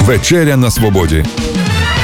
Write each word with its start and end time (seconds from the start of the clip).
Вечеря 0.00 0.56
на 0.56 0.70
свободі. 0.70 1.24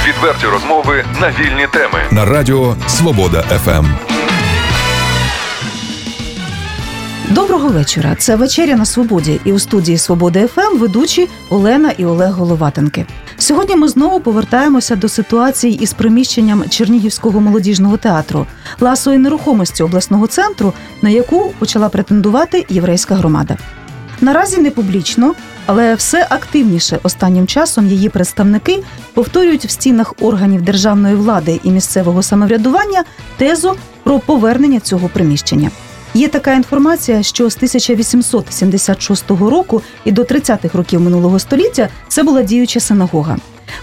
Відверті 0.07 0.45
розмови 0.45 1.05
на 1.21 1.27
вільні 1.29 1.67
теми. 1.73 2.03
На 2.11 2.25
радіо 2.25 2.75
Свобода 2.87 3.41
ФМ. 3.41 3.85
Доброго 7.29 7.69
вечора. 7.69 8.15
Це 8.19 8.35
вечеря 8.35 8.75
на 8.75 8.85
свободі. 8.85 9.39
І 9.45 9.51
у 9.51 9.59
студії 9.59 9.97
Свобода 9.97 10.47
ФМ 10.47 10.77
ведучі 10.77 11.29
Олена 11.49 11.91
і 11.97 12.05
Олег 12.05 12.31
Головатенки. 12.31 13.05
Сьогодні 13.37 13.75
ми 13.75 13.87
знову 13.87 14.19
повертаємося 14.19 14.95
до 14.95 15.09
ситуації 15.09 15.73
із 15.73 15.93
приміщенням 15.93 16.63
Чернігівського 16.69 17.39
молодіжного 17.39 17.97
театру, 17.97 18.45
ласої 18.79 19.17
нерухомості 19.17 19.83
обласного 19.83 20.27
центру, 20.27 20.73
на 21.01 21.09
яку 21.09 21.53
почала 21.59 21.89
претендувати 21.89 22.65
єврейська 22.69 23.15
громада. 23.15 23.57
Наразі 24.21 24.57
не 24.57 24.71
публічно, 24.71 25.33
але 25.65 25.95
все 25.95 26.27
активніше 26.29 26.99
останнім 27.03 27.47
часом 27.47 27.87
її 27.87 28.09
представники 28.09 28.83
повторюють 29.13 29.65
в 29.65 29.69
стінах 29.69 30.13
органів 30.21 30.61
державної 30.61 31.15
влади 31.15 31.59
і 31.63 31.71
місцевого 31.71 32.23
самоврядування 32.23 33.03
тезу 33.37 33.75
про 34.03 34.19
повернення 34.19 34.79
цього 34.79 35.09
приміщення. 35.09 35.71
Є 36.13 36.27
така 36.27 36.53
інформація, 36.53 37.23
що 37.23 37.49
з 37.49 37.55
1876 37.55 39.29
року 39.29 39.81
і 40.05 40.11
до 40.11 40.21
30-х 40.21 40.77
років 40.77 41.01
минулого 41.01 41.39
століття 41.39 41.89
це 42.07 42.23
була 42.23 42.43
діюча 42.43 42.79
синагога. 42.79 43.37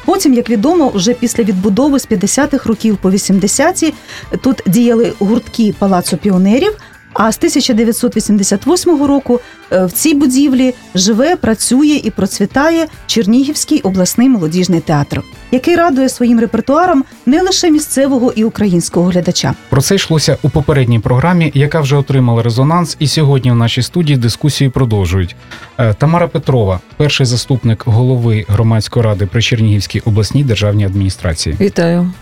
Потім, 0.04 0.34
як 0.34 0.50
відомо, 0.50 0.88
вже 0.94 1.14
після 1.14 1.44
відбудови 1.44 1.98
з 1.98 2.08
50-х 2.08 2.68
років 2.68 2.96
по 2.96 3.10
80-ті 3.10 3.94
тут 4.40 4.62
діяли 4.66 5.12
гуртки 5.18 5.74
палацу 5.78 6.16
піонерів. 6.16 6.76
А 7.14 7.32
з 7.32 7.36
1988 7.36 9.04
року 9.04 9.40
е, 9.72 9.84
в 9.84 9.92
цій 9.92 10.14
будівлі 10.14 10.74
живе, 10.94 11.36
працює 11.36 12.00
і 12.04 12.10
процвітає 12.10 12.86
Чернігівський 13.06 13.80
обласний 13.80 14.28
молодіжний 14.28 14.80
театр, 14.80 15.22
який 15.52 15.76
радує 15.76 16.08
своїм 16.08 16.40
репертуаром 16.40 17.04
не 17.26 17.42
лише 17.42 17.70
місцевого 17.70 18.32
і 18.36 18.44
українського 18.44 19.10
глядача. 19.10 19.54
Про 19.68 19.82
це 19.82 19.94
йшлося 19.94 20.36
у 20.42 20.50
попередній 20.50 20.98
програмі, 21.00 21.52
яка 21.54 21.80
вже 21.80 21.96
отримала 21.96 22.42
резонанс, 22.42 22.96
і 22.98 23.06
сьогодні 23.06 23.50
в 23.50 23.54
нашій 23.54 23.82
студії 23.82 24.18
дискусії 24.18 24.70
продовжують. 24.70 25.36
Е, 25.78 25.94
Тамара 25.94 26.28
Петрова, 26.28 26.80
перший 26.96 27.26
заступник 27.26 27.82
голови 27.86 28.44
громадської 28.48 29.04
ради 29.04 29.26
при 29.26 29.42
Чернігівській 29.42 30.00
обласній 30.00 30.44
державній 30.44 30.86
адміністрації. 30.86 31.56
Вітаю. 31.60 32.12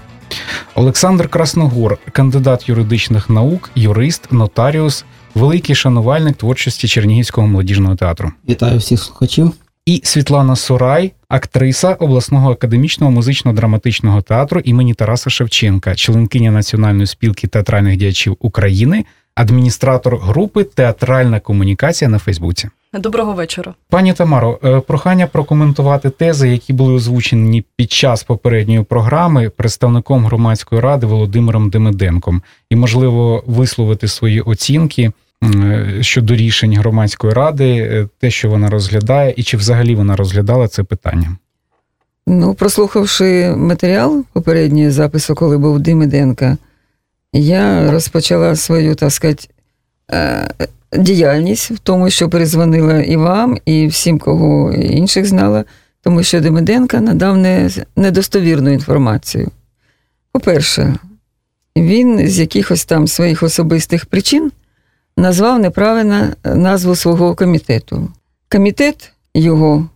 Олександр 0.74 1.28
Красногор, 1.28 1.98
кандидат 2.12 2.68
юридичних 2.68 3.30
наук, 3.30 3.70
юрист, 3.74 4.32
нотаріус, 4.32 5.04
великий 5.34 5.74
шанувальник 5.74 6.36
творчості 6.36 6.88
Чернігівського 6.88 7.46
молодіжного 7.46 7.96
театру. 7.96 8.32
Вітаю 8.48 8.78
всіх 8.78 9.02
слухачів. 9.02 9.52
І 9.86 10.00
Світлана 10.04 10.56
Сурай, 10.56 11.12
актриса 11.28 11.94
обласного 11.94 12.52
академічного 12.52 13.12
музично-драматичного 13.12 14.22
театру 14.22 14.60
імені 14.64 14.94
Тараса 14.94 15.30
Шевченка, 15.30 15.94
членкиня 15.94 16.50
Національної 16.50 17.06
спілки 17.06 17.46
театральних 17.46 17.96
діячів 17.96 18.36
України, 18.40 19.04
адміністратор 19.34 20.16
групи 20.16 20.64
Театральна 20.64 21.40
комунікація 21.40 22.10
на 22.10 22.18
Фейсбуці. 22.18 22.68
Доброго 22.94 23.32
вечора. 23.32 23.74
Пані 23.88 24.12
Тамаро, 24.12 24.58
е, 24.64 24.80
прохання 24.80 25.26
прокоментувати 25.26 26.10
тези, 26.10 26.48
які 26.48 26.72
були 26.72 26.94
озвучені 26.94 27.64
під 27.76 27.92
час 27.92 28.22
попередньої 28.22 28.82
програми 28.82 29.50
представником 29.56 30.24
громадської 30.24 30.80
ради 30.80 31.06
Володимиром 31.06 31.70
Демиденком, 31.70 32.42
і 32.70 32.76
можливо 32.76 33.44
висловити 33.46 34.08
свої 34.08 34.40
оцінки 34.40 35.12
е, 35.44 35.98
щодо 36.00 36.36
рішень 36.36 36.76
громадської 36.76 37.32
ради, 37.32 37.68
е, 37.68 38.08
те, 38.20 38.30
що 38.30 38.50
вона 38.50 38.70
розглядає, 38.70 39.34
і 39.36 39.42
чи 39.42 39.56
взагалі 39.56 39.94
вона 39.94 40.16
розглядала 40.16 40.68
це 40.68 40.82
питання. 40.82 41.36
Ну, 42.26 42.54
прослухавши 42.54 43.54
матеріал 43.56 44.24
попереднього 44.32 44.90
запису, 44.90 45.34
коли 45.34 45.58
був 45.58 45.80
Димиденка, 45.80 46.56
я 47.32 47.90
розпочала 47.90 48.56
свою, 48.56 48.94
так 48.94 49.12
сказати, 49.12 49.48
діяльність 50.92 51.70
в 51.70 51.78
тому, 51.78 52.10
що 52.10 52.28
перезвонила 52.28 53.00
і 53.00 53.16
вам, 53.16 53.58
і 53.64 53.86
всім, 53.86 54.18
кого 54.18 54.72
інших 54.72 55.26
знала, 55.26 55.64
тому 56.02 56.22
що 56.22 56.40
Демиденка 56.40 57.00
надав 57.00 57.36
не, 57.36 57.70
недостовірну 57.96 58.70
інформацію. 58.70 59.50
По-перше, 60.32 60.94
він 61.76 62.28
з 62.28 62.38
якихось 62.38 62.84
там 62.84 63.08
своїх 63.08 63.42
особистих 63.42 64.06
причин 64.06 64.52
назвав 65.16 65.58
неправильно 65.58 66.28
назву 66.44 66.96
свого 66.96 67.34
комітету. 67.34 68.08
Комітет 68.48 69.12
його 69.34 69.88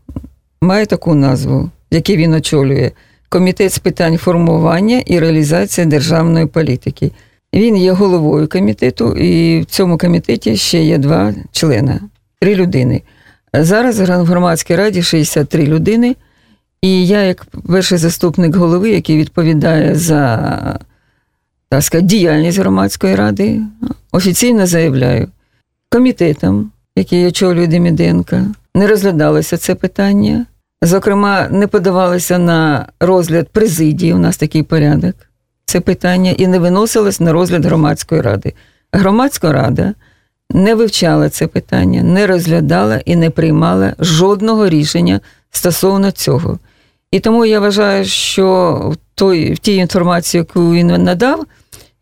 має 0.60 0.86
таку 0.86 1.14
назву, 1.14 1.70
який 1.90 2.16
він 2.16 2.34
очолює: 2.34 2.90
Комітет 3.28 3.72
з 3.72 3.78
питань 3.78 4.18
формування 4.18 5.02
і 5.06 5.18
реалізації 5.18 5.86
державної 5.86 6.46
політики. 6.46 7.10
Він 7.56 7.76
є 7.76 7.92
головою 7.92 8.48
комітету, 8.48 9.12
і 9.12 9.60
в 9.60 9.64
цьому 9.64 9.98
комітеті 9.98 10.56
ще 10.56 10.84
є 10.84 10.98
два 10.98 11.34
члени, 11.52 12.00
три 12.40 12.54
людини. 12.54 13.02
Зараз 13.54 14.00
в 14.00 14.24
громадській 14.24 14.76
раді 14.76 15.02
63 15.02 15.66
людини, 15.66 16.16
і 16.82 17.06
я, 17.06 17.22
як 17.22 17.46
перший 17.68 17.98
заступник 17.98 18.56
голови, 18.56 18.90
який 18.90 19.16
відповідає 19.16 19.94
за 19.94 20.78
так 21.68 21.82
сказати, 21.82 22.06
діяльність 22.06 22.58
громадської 22.58 23.14
ради, 23.14 23.60
офіційно 24.12 24.66
заявляю, 24.66 25.28
комітетом, 25.90 26.70
який 26.96 27.26
очолює 27.26 27.66
Деміденка, 27.66 28.46
не 28.74 28.86
розглядалося 28.86 29.56
це 29.56 29.74
питання. 29.74 30.46
Зокрема, 30.82 31.48
не 31.48 31.66
подавалося 31.66 32.38
на 32.38 32.86
розгляд 33.00 33.48
президії, 33.48 34.12
у 34.12 34.18
нас 34.18 34.36
такий 34.36 34.62
порядок 34.62 35.14
це 35.66 35.80
питання 35.80 36.30
і 36.30 36.46
не 36.46 36.58
виносилось 36.58 37.20
на 37.20 37.32
розгляд 37.32 37.64
громадської 37.64 38.20
ради. 38.20 38.52
Громадська 38.92 39.52
рада 39.52 39.94
не 40.50 40.74
вивчала 40.74 41.28
це 41.28 41.46
питання, 41.46 42.02
не 42.02 42.26
розглядала 42.26 43.00
і 43.04 43.16
не 43.16 43.30
приймала 43.30 43.94
жодного 43.98 44.68
рішення 44.68 45.20
стосовно 45.50 46.10
цього. 46.10 46.58
І 47.10 47.20
тому 47.20 47.46
я 47.46 47.60
вважаю, 47.60 48.04
що 48.04 48.74
в 48.92 48.96
той, 49.14 49.52
в 49.52 49.58
тій 49.58 49.76
інформації, 49.76 50.38
яку 50.38 50.72
він 50.72 50.86
надав, 50.86 51.44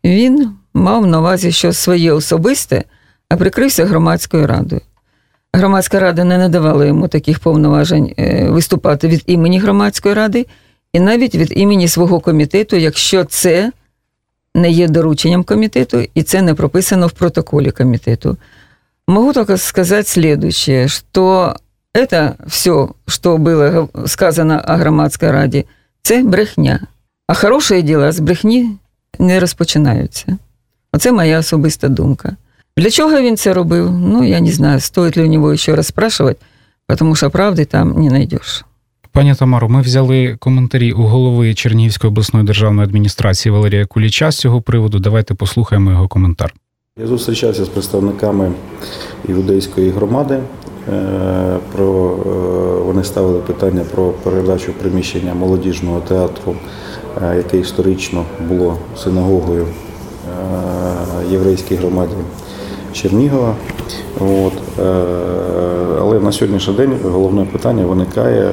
він 0.03 0.49
мав 0.73 1.07
на 1.07 1.19
увазі, 1.19 1.51
що 1.51 1.73
своє 1.73 2.11
особисте, 2.11 2.83
а 3.29 3.35
прикрився 3.35 3.85
громадською 3.85 4.47
радою. 4.47 4.81
Громадська 5.53 5.99
рада 5.99 6.23
не 6.23 6.37
надавала 6.37 6.85
йому 6.85 7.07
таких 7.07 7.39
повноважень 7.39 8.13
е, 8.17 8.49
виступати 8.49 9.07
від 9.07 9.23
імені 9.25 9.59
громадської 9.59 10.13
ради 10.13 10.45
і 10.95 10.99
навіть 10.99 11.35
від 11.35 11.53
імені 11.55 11.87
свого 11.87 12.19
комітету, 12.19 12.75
якщо 12.75 13.23
це 13.23 13.71
не 14.55 14.71
є 14.71 14.87
дорученням 14.87 15.43
комітету, 15.43 16.07
і 16.13 16.23
це 16.23 16.41
не 16.41 16.53
прописано 16.53 17.07
в 17.07 17.11
протоколі 17.11 17.71
комітету. 17.71 18.37
Могу 19.07 19.33
только 19.33 19.57
сказать 19.57 20.07
следующее, 20.07 20.87
что 20.87 21.55
это 21.93 22.35
все, 22.47 22.89
что 23.07 23.37
было 23.37 23.89
сказано 24.07 24.63
о 24.67 24.73
громадській 24.73 25.31
раді, 25.31 25.65
це 26.01 26.23
брехня. 26.23 26.79
А 27.27 27.33
хороші 27.33 27.81
діла 27.81 28.11
з 28.11 28.19
брехні 28.19 28.69
не 29.19 29.39
розпочинаються. 29.39 30.37
Оце 30.93 31.11
моя 31.11 31.39
особиста 31.39 31.87
думка. 31.87 32.35
Для 32.77 32.89
чого 32.89 33.21
він 33.21 33.37
це 33.37 33.53
робив? 33.53 33.91
Ну, 33.91 34.23
я 34.23 34.39
не 34.39 34.51
знаю, 34.51 34.79
стоїть 34.79 35.17
ли 35.17 35.23
у 35.23 35.27
нього 35.27 35.57
ще 35.57 35.75
раз 35.75 35.91
тому 36.95 37.15
що 37.15 37.29
правди 37.29 37.65
там 37.65 38.01
не 38.01 38.09
знайдеш. 38.09 38.65
Пані 39.15 39.35
Тамаро, 39.35 39.69
ми 39.69 39.81
взяли 39.81 40.37
коментарі 40.39 40.91
у 40.91 41.01
голови 41.01 41.53
Чернігівської 41.53 42.11
обласної 42.11 42.45
державної 42.45 42.87
адміністрації 42.87 43.53
Валерія 43.53 43.85
Куліча 43.85 44.31
з 44.31 44.37
цього 44.37 44.61
приводу. 44.61 44.99
Давайте 44.99 45.33
послухаємо 45.33 45.91
його 45.91 46.07
коментар. 46.07 46.53
Я 46.99 47.07
зустрічався 47.07 47.65
з 47.65 47.69
представниками 47.69 48.51
іудейської 49.27 49.89
громади. 49.89 50.39
Е, 50.93 51.57
про 51.75 52.17
е, 52.25 52.29
вони 52.85 53.03
ставили 53.03 53.39
питання 53.39 53.81
про 53.91 54.09
передачу 54.09 54.73
приміщення 54.73 55.33
молодіжного 55.33 55.99
театру, 55.99 56.55
е, 57.23 57.37
яке 57.37 57.57
історично 57.57 58.25
було 58.47 58.77
синагогою 58.97 59.67
єврейській 61.31 61.75
громаді 61.75 62.13
Чернігова. 62.93 63.55
От. 64.19 64.53
Але 66.01 66.19
на 66.19 66.31
сьогоднішній 66.31 66.73
день 66.73 66.97
головне 67.03 67.45
питання 67.45 67.85
виникає 67.85 68.51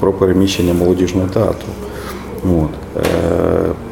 про 0.00 0.12
переміщення 0.12 0.74
молодіжного 0.74 1.28
театру. 1.28 1.68
От. 2.44 3.02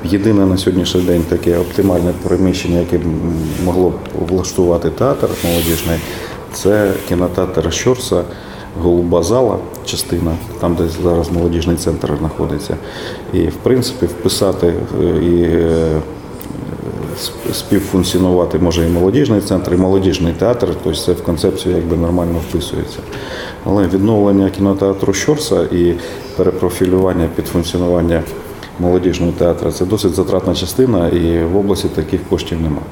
Єдине 0.05 0.47
на 0.47 0.57
сьогоднішній 0.57 1.01
день 1.01 1.23
таке 1.29 1.59
оптимальне 1.59 2.13
переміщення, 2.23 2.79
яке 2.79 3.01
могло 3.65 3.89
б 3.91 3.95
влаштувати 4.29 4.91
театр 4.91 5.29
молодіжний, 5.45 5.99
це 6.53 6.91
кінотеатр 7.09 7.73
Щорса, 7.73 8.23
Голуба 8.83 9.23
зала, 9.23 9.57
частина, 9.85 10.31
там, 10.61 10.75
де 10.75 10.85
зараз 11.03 11.33
молодіжний 11.33 11.77
центр 11.77 12.13
знаходиться. 12.19 12.77
І 13.33 13.41
в 13.41 13.55
принципі 13.57 14.07
вписати 14.07 14.75
і 15.01 15.05
сп- 15.05 16.01
співфункціонувати 17.53 18.59
може 18.59 18.87
і 18.87 18.89
молодіжний 18.89 19.41
центр, 19.41 19.75
і 19.75 19.77
молодіжний 19.77 20.33
театр, 20.33 20.69
тобто 20.85 21.01
це 21.01 21.13
в 21.13 21.23
концепцію 21.23 21.77
якби 21.77 21.97
нормально 21.97 22.41
вписується. 22.49 22.99
Але 23.65 23.87
відновлення 23.87 24.51
кінотеатру 24.51 25.13
Щорса 25.13 25.63
і 25.63 25.95
перепрофілювання 26.37 27.29
під 27.37 27.47
функціонування 27.47 28.23
молодіжного 28.81 29.33
театру 29.33 29.73
це 29.73 29.87
досить 29.87 30.15
затратна 30.15 30.55
частина, 30.55 31.09
і 31.09 31.45
в 31.45 31.57
області 31.57 31.89
таких 31.95 32.21
коштів 32.29 32.61
немає. 32.61 32.87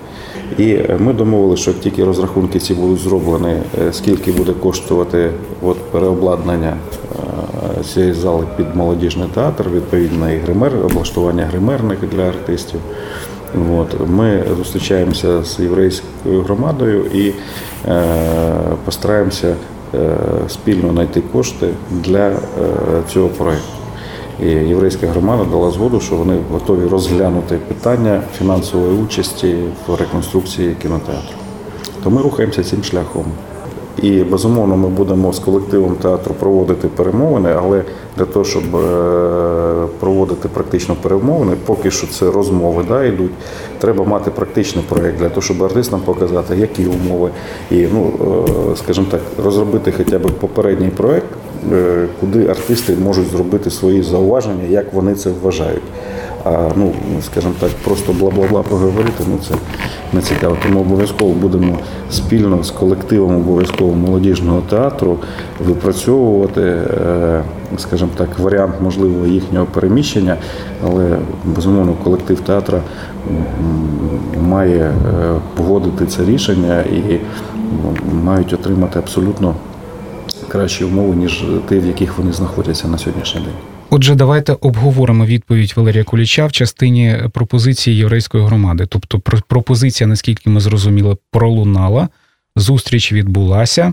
І 0.59 0.71
е, 0.71 0.97
ми 1.01 1.13
домовилися, 1.13 1.63
що 1.63 1.73
тільки 1.73 2.05
розрахунки 2.05 2.59
ці 2.59 2.75
будуть 2.75 2.99
зроблені, 2.99 3.57
е, 3.83 3.93
скільки 3.93 4.33
буде 4.33 4.53
коштувати 4.53 5.31
от 5.63 5.79
переобладнання 5.79 6.77
е, 7.81 7.85
цієї 7.85 8.13
зали 8.13 8.47
під 8.57 8.77
молодіжний 8.77 9.29
театр, 9.35 9.65
відповідно 9.75 10.33
і 10.33 10.37
гример, 10.37 10.73
облаштування 10.85 11.45
гримерних 11.45 11.99
для 12.13 12.23
артистів. 12.23 12.81
От. 13.55 14.09
Ми 14.09 14.45
зустрічаємося 14.57 15.45
з 15.45 15.61
єврейською 15.61 16.43
громадою 16.43 17.05
і 17.05 17.33
е, 17.89 18.05
постараємося 18.85 19.57
е, 19.95 20.17
спільно 20.49 20.93
знайти 20.93 21.21
кошти 21.21 21.69
для 21.91 22.29
е, 22.29 22.39
цього 23.13 23.29
проєкту. 23.29 23.73
І 24.43 24.47
єврейська 24.47 25.07
громада 25.07 25.45
дала 25.45 25.71
згоду, 25.71 26.01
що 26.01 26.17
вони 26.17 26.39
готові 26.53 26.89
розглянути 26.89 27.57
питання 27.57 28.23
фінансової 28.39 29.03
участі 29.03 29.57
в 29.87 29.95
реконструкції 29.95 30.77
кінотеатру. 30.83 31.37
То 32.05 32.11
ми 32.11 32.23
рухаємося 32.23 32.65
цим 32.65 32.85
шляхом. 32.85 33.25
І 34.03 34.11
безумовно 34.25 34.77
ми 34.77 34.89
будемо 34.89 35.33
з 35.33 35.39
колективом 35.39 35.95
театру 35.95 36.35
проводити 36.35 36.89
перемовини, 36.89 37.55
але 37.59 37.83
для 38.17 38.25
того, 38.25 38.45
щоб 38.45 38.77
е, 38.77 39.87
проводити 40.01 40.49
практично 40.49 40.97
перемовини, 41.03 41.53
поки 41.67 41.91
що 41.91 42.07
це 42.07 42.31
розмови 42.31 42.85
да, 42.89 43.05
йдуть, 43.05 43.31
треба 43.79 44.05
мати 44.05 44.31
практичний 44.31 44.85
проєкт 44.89 45.19
для 45.19 45.29
того, 45.29 45.41
щоб 45.41 45.65
артистам 45.65 46.01
показати, 46.01 46.57
які 46.57 46.87
умови, 46.87 47.31
і 47.71 47.87
ну, 47.93 48.13
е, 48.73 48.77
скажімо 48.77 49.07
так, 49.11 49.21
розробити 49.45 49.93
хоча 49.97 50.19
б 50.19 50.23
попередній 50.23 50.89
проєкт, 50.89 51.29
е, 51.73 52.09
куди 52.21 52.47
артисти 52.47 52.97
можуть 53.05 53.31
зробити 53.31 53.71
свої 53.71 54.03
зауваження, 54.03 54.65
як 54.69 54.93
вони 54.93 55.15
це 55.15 55.31
вважають. 55.43 55.83
А 56.45 56.69
ну, 56.77 56.93
скажімо 57.23 57.53
так, 57.61 57.71
просто 57.85 58.13
бла-бла-бла 58.13 58.63
поговорити, 58.63 59.25
ну 59.31 59.39
це 59.49 59.55
не 60.13 60.21
цікаво. 60.21 60.57
Тому 60.63 60.81
обов'язково 60.81 61.33
будемо 61.33 61.79
спільно 62.11 62.65
з 62.65 62.71
колективом 62.71 63.37
обов'язково 63.37 63.95
молодіжного 63.95 64.61
театру 64.61 65.19
випрацьовувати, 65.67 66.61
е, 66.61 67.43
скажімо 67.79 68.11
так, 68.17 68.39
варіант 68.39 68.75
можливого 68.81 69.27
їхнього 69.27 69.67
переміщення, 69.67 70.37
але 70.85 71.19
безумовно 71.45 71.93
колектив 72.05 72.41
театра 72.41 72.81
м, 73.29 74.49
має 74.49 74.81
е, 74.81 74.95
погодити 75.55 76.07
це 76.07 76.25
рішення 76.25 76.81
і 76.81 77.21
ну, 77.83 77.97
мають 78.25 78.53
отримати 78.53 78.99
абсолютно 78.99 79.55
кращі 80.49 80.85
умови, 80.85 81.17
ніж 81.17 81.45
ті, 81.69 81.79
в 81.79 81.87
яких 81.87 82.19
вони 82.19 82.33
знаходяться 82.33 82.89
на 82.89 82.99
сьогоднішній 82.99 83.41
день. 83.41 83.72
Отже, 83.95 84.15
давайте 84.15 84.53
обговоримо 84.53 85.27
відповідь 85.27 85.73
Валерія 85.77 86.05
Куліча 86.05 86.47
в 86.47 86.53
частині 86.53 87.17
пропозиції 87.33 87.97
єврейської 87.97 88.45
громади. 88.45 88.87
Тобто, 88.89 89.21
про- 89.21 89.41
пропозиція, 89.49 90.09
наскільки 90.09 90.51
ми 90.51 90.61
зрозуміли, 90.61 91.17
пролунала, 91.31 92.09
зустріч 92.57 93.13
відбулася. 93.13 93.93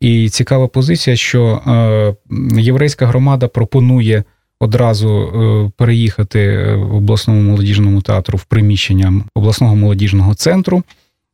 І 0.00 0.28
цікава 0.28 0.68
позиція, 0.68 1.16
що 1.16 1.44
е, 1.66 2.60
єврейська 2.60 3.06
громада 3.06 3.48
пропонує 3.48 4.24
одразу 4.60 5.08
е, 5.10 5.70
переїхати 5.76 6.66
в 6.74 6.94
обласному 6.94 7.40
молодіжному 7.40 8.02
театру 8.02 8.38
в 8.38 8.44
приміщення 8.44 9.24
обласного 9.34 9.76
молодіжного 9.76 10.34
центру, 10.34 10.82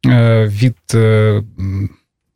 е, 0.07 0.47
від 0.47 0.77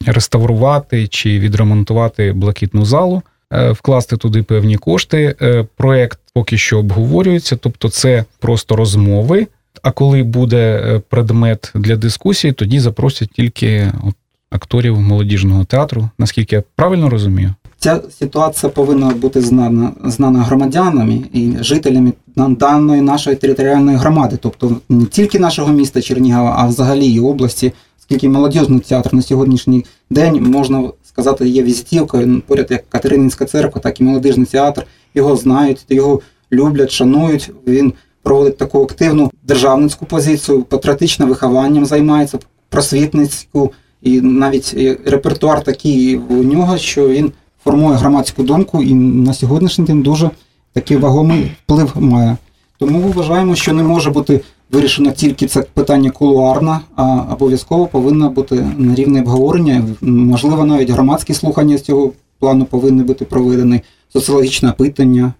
реставрувати 0.06 1.08
чи 1.08 1.38
відремонтувати 1.38 2.32
блакитну 2.32 2.84
залу 2.84 3.22
вкласти 3.50 4.16
туди 4.16 4.42
певні 4.42 4.76
кошти. 4.76 5.34
Е, 5.42 5.66
Проект 5.76 6.18
поки 6.34 6.58
що 6.58 6.78
обговорюється, 6.78 7.56
тобто 7.56 7.88
це 7.88 8.24
просто 8.38 8.76
розмови. 8.76 9.46
А 9.82 9.90
коли 9.90 10.22
буде 10.22 10.56
е, 10.56 10.98
предмет 11.08 11.72
для 11.74 11.96
дискусії, 11.96 12.52
тоді 12.52 12.80
запросять 12.80 13.30
тільки 13.30 13.92
от 14.08 14.14
акторів 14.50 15.00
молодіжного 15.00 15.64
театру. 15.64 16.08
Наскільки 16.18 16.56
я 16.56 16.62
правильно 16.76 17.10
розумію? 17.10 17.54
Ця 17.78 18.00
ситуація 18.18 18.70
повинна 18.70 19.06
бути 19.06 19.40
знана, 19.40 19.92
знана 20.04 20.42
громадянами 20.42 21.20
і 21.32 21.52
жителями 21.60 22.12
даної 22.36 23.00
нашої 23.00 23.36
територіальної 23.36 23.96
громади, 23.96 24.38
тобто 24.40 24.76
не 24.88 25.04
тільки 25.04 25.38
нашого 25.38 25.72
міста 25.72 26.02
Чернігова, 26.02 26.54
а 26.58 26.66
взагалі 26.66 27.06
і 27.06 27.20
області, 27.20 27.72
оскільки 27.98 28.28
молодіжний 28.28 28.80
театр 28.80 29.14
на 29.14 29.22
сьогоднішній 29.22 29.84
день 30.10 30.42
можна 30.42 30.90
сказати 31.04 31.48
є 31.48 31.62
візитівкою 31.62 32.26
ну, 32.26 32.42
поряд 32.46 32.66
як 32.70 32.88
Катерининська 32.88 33.44
церква, 33.44 33.80
так 33.80 34.00
і 34.00 34.04
молодіжний 34.04 34.46
театр. 34.46 34.86
Його 35.14 35.36
знають, 35.36 35.84
його 35.88 36.20
люблять, 36.52 36.90
шанують. 36.90 37.50
Він 37.66 37.92
проводить 38.22 38.58
таку 38.58 38.82
активну 38.82 39.30
державницьку 39.42 40.06
позицію, 40.06 40.62
патріотичним 40.62 41.28
вихованням 41.28 41.86
займається, 41.86 42.38
просвітницьку, 42.68 43.72
і 44.02 44.20
навіть 44.20 44.74
е, 44.76 44.98
репертуар 45.06 45.64
такий 45.64 46.16
у 46.16 46.34
нього, 46.34 46.78
що 46.78 47.08
він 47.08 47.32
формує 47.64 47.96
громадську 47.96 48.42
думку 48.42 48.82
і 48.82 48.94
на 48.94 49.34
сьогоднішній 49.34 49.84
день 49.84 50.02
дуже 50.02 50.30
такий 50.72 50.96
вагомий 50.96 51.50
вплив 51.64 51.92
має. 51.94 52.36
Тому 52.78 53.00
вважаємо, 53.00 53.54
що 53.54 53.72
не 53.72 53.82
може 53.82 54.10
бути 54.10 54.40
вирішено 54.70 55.10
тільки 55.10 55.46
це 55.46 55.62
питання 55.62 56.10
кулуарно, 56.10 56.80
а 56.96 57.04
обов'язково 57.32 57.86
повинно 57.86 58.30
бути 58.30 58.66
на 58.78 58.94
рівні 58.94 59.20
обговорення. 59.20 59.84
Можливо, 60.00 60.64
навіть 60.64 60.90
громадські 60.90 61.34
слухання 61.34 61.78
з 61.78 61.82
цього 61.82 62.12
плану 62.38 62.64
повинні 62.64 63.02
бути 63.02 63.24
проведені, 63.24 63.80
соціологічне 64.12 64.70
опитання. 64.70 65.32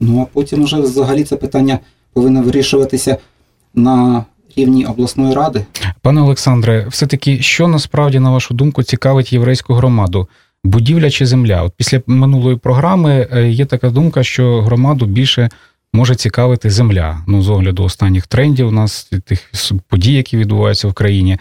Ну 0.00 0.20
а 0.20 0.24
потім 0.34 0.64
вже 0.64 0.80
взагалі 0.80 1.24
це 1.24 1.36
питання 1.36 1.78
повинно 2.12 2.42
вирішуватися 2.42 3.16
на 3.74 4.24
рівні 4.56 4.86
обласної 4.86 5.34
ради. 5.34 5.64
Пане 6.02 6.20
Олександре, 6.20 6.86
все-таки, 6.90 7.42
що 7.42 7.68
насправді, 7.68 8.18
на 8.18 8.30
вашу 8.30 8.54
думку, 8.54 8.82
цікавить 8.82 9.32
єврейську 9.32 9.74
громаду? 9.74 10.28
Будівля 10.64 11.10
чи 11.10 11.26
земля? 11.26 11.62
От 11.62 11.72
після 11.76 12.02
минулої 12.06 12.56
програми 12.56 13.28
е, 13.32 13.48
є 13.48 13.66
така 13.66 13.90
думка, 13.90 14.22
що 14.22 14.62
громаду 14.62 15.06
більше 15.06 15.48
може 15.92 16.14
цікавити 16.14 16.70
земля. 16.70 17.24
Ну, 17.26 17.42
з 17.42 17.48
огляду 17.48 17.84
останніх 17.84 18.26
трендів 18.26 18.68
у 18.68 18.70
нас 18.70 19.10
тих 19.24 19.50
подій, 19.88 20.12
які 20.12 20.36
відбуваються 20.36 20.88
в 20.88 20.92
країні. 20.92 21.38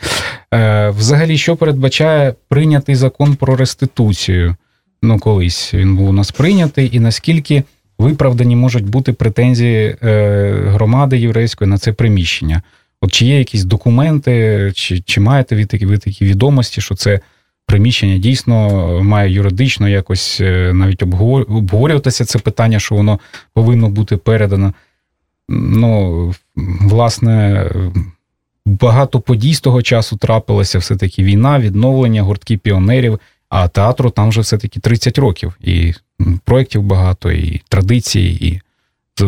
Е, 0.54 0.90
Взагалі, 0.90 1.38
що 1.38 1.56
передбачає 1.56 2.34
прийнятий 2.50 2.96
закон 2.96 3.36
про 3.36 3.56
реституцію? 3.56 4.56
Ну, 5.02 5.20
колись 5.20 5.74
він 5.74 5.96
був 5.96 6.10
у 6.10 6.14
нас 6.14 6.32
прийнятий, 6.32 6.90
і 6.94 7.00
наскільки 7.00 7.64
виправдані 8.00 8.56
можуть 8.56 8.90
бути 8.90 9.14
претензії 9.14 9.96
е, 10.04 10.52
громади 10.68 11.18
єврейської 11.18 11.70
на 11.70 11.78
це 11.78 11.94
приміщення? 11.94 12.62
От 13.02 13.12
чи 13.12 13.26
є 13.26 13.38
якісь 13.40 13.64
документи, 13.64 14.72
чи, 14.76 15.00
чи 15.00 15.22
маєте 15.22 15.56
ви 15.56 15.66
такі, 15.66 15.86
ви 15.86 15.98
такі 15.98 16.26
відомості, 16.26 16.82
що 16.82 16.96
це 16.96 17.20
приміщення 17.70 18.18
дійсно 18.18 18.70
має 19.04 19.32
юридично 19.32 19.90
якось 19.90 20.38
е, 20.42 20.74
навіть 20.74 21.04
обговорюватися 21.04 22.26
це 22.26 22.40
питання, 22.40 22.80
що 22.80 22.96
воно 22.96 23.20
повинно 23.54 23.90
бути 23.90 24.18
передано. 24.18 24.74
Ну, 25.50 26.34
власне, 26.82 27.66
багато 28.66 29.20
подій 29.20 29.54
з 29.54 29.62
того 29.62 29.82
часу 29.82 30.18
трапилося, 30.18 30.80
все-таки 30.80 31.24
війна, 31.24 31.60
відновлення, 31.60 32.22
гуртки 32.22 32.58
піонерів, 32.58 33.20
а 33.50 33.68
театру 33.68 34.10
там 34.10 34.30
вже 34.30 34.42
все-таки 34.42 34.80
30 34.80 35.18
років. 35.18 35.58
І 35.62 35.94
проєктів 36.46 36.84
багато, 36.84 37.32
і 37.32 37.62
традицій, 37.70 38.38
і 38.42 38.62
е, 39.22 39.26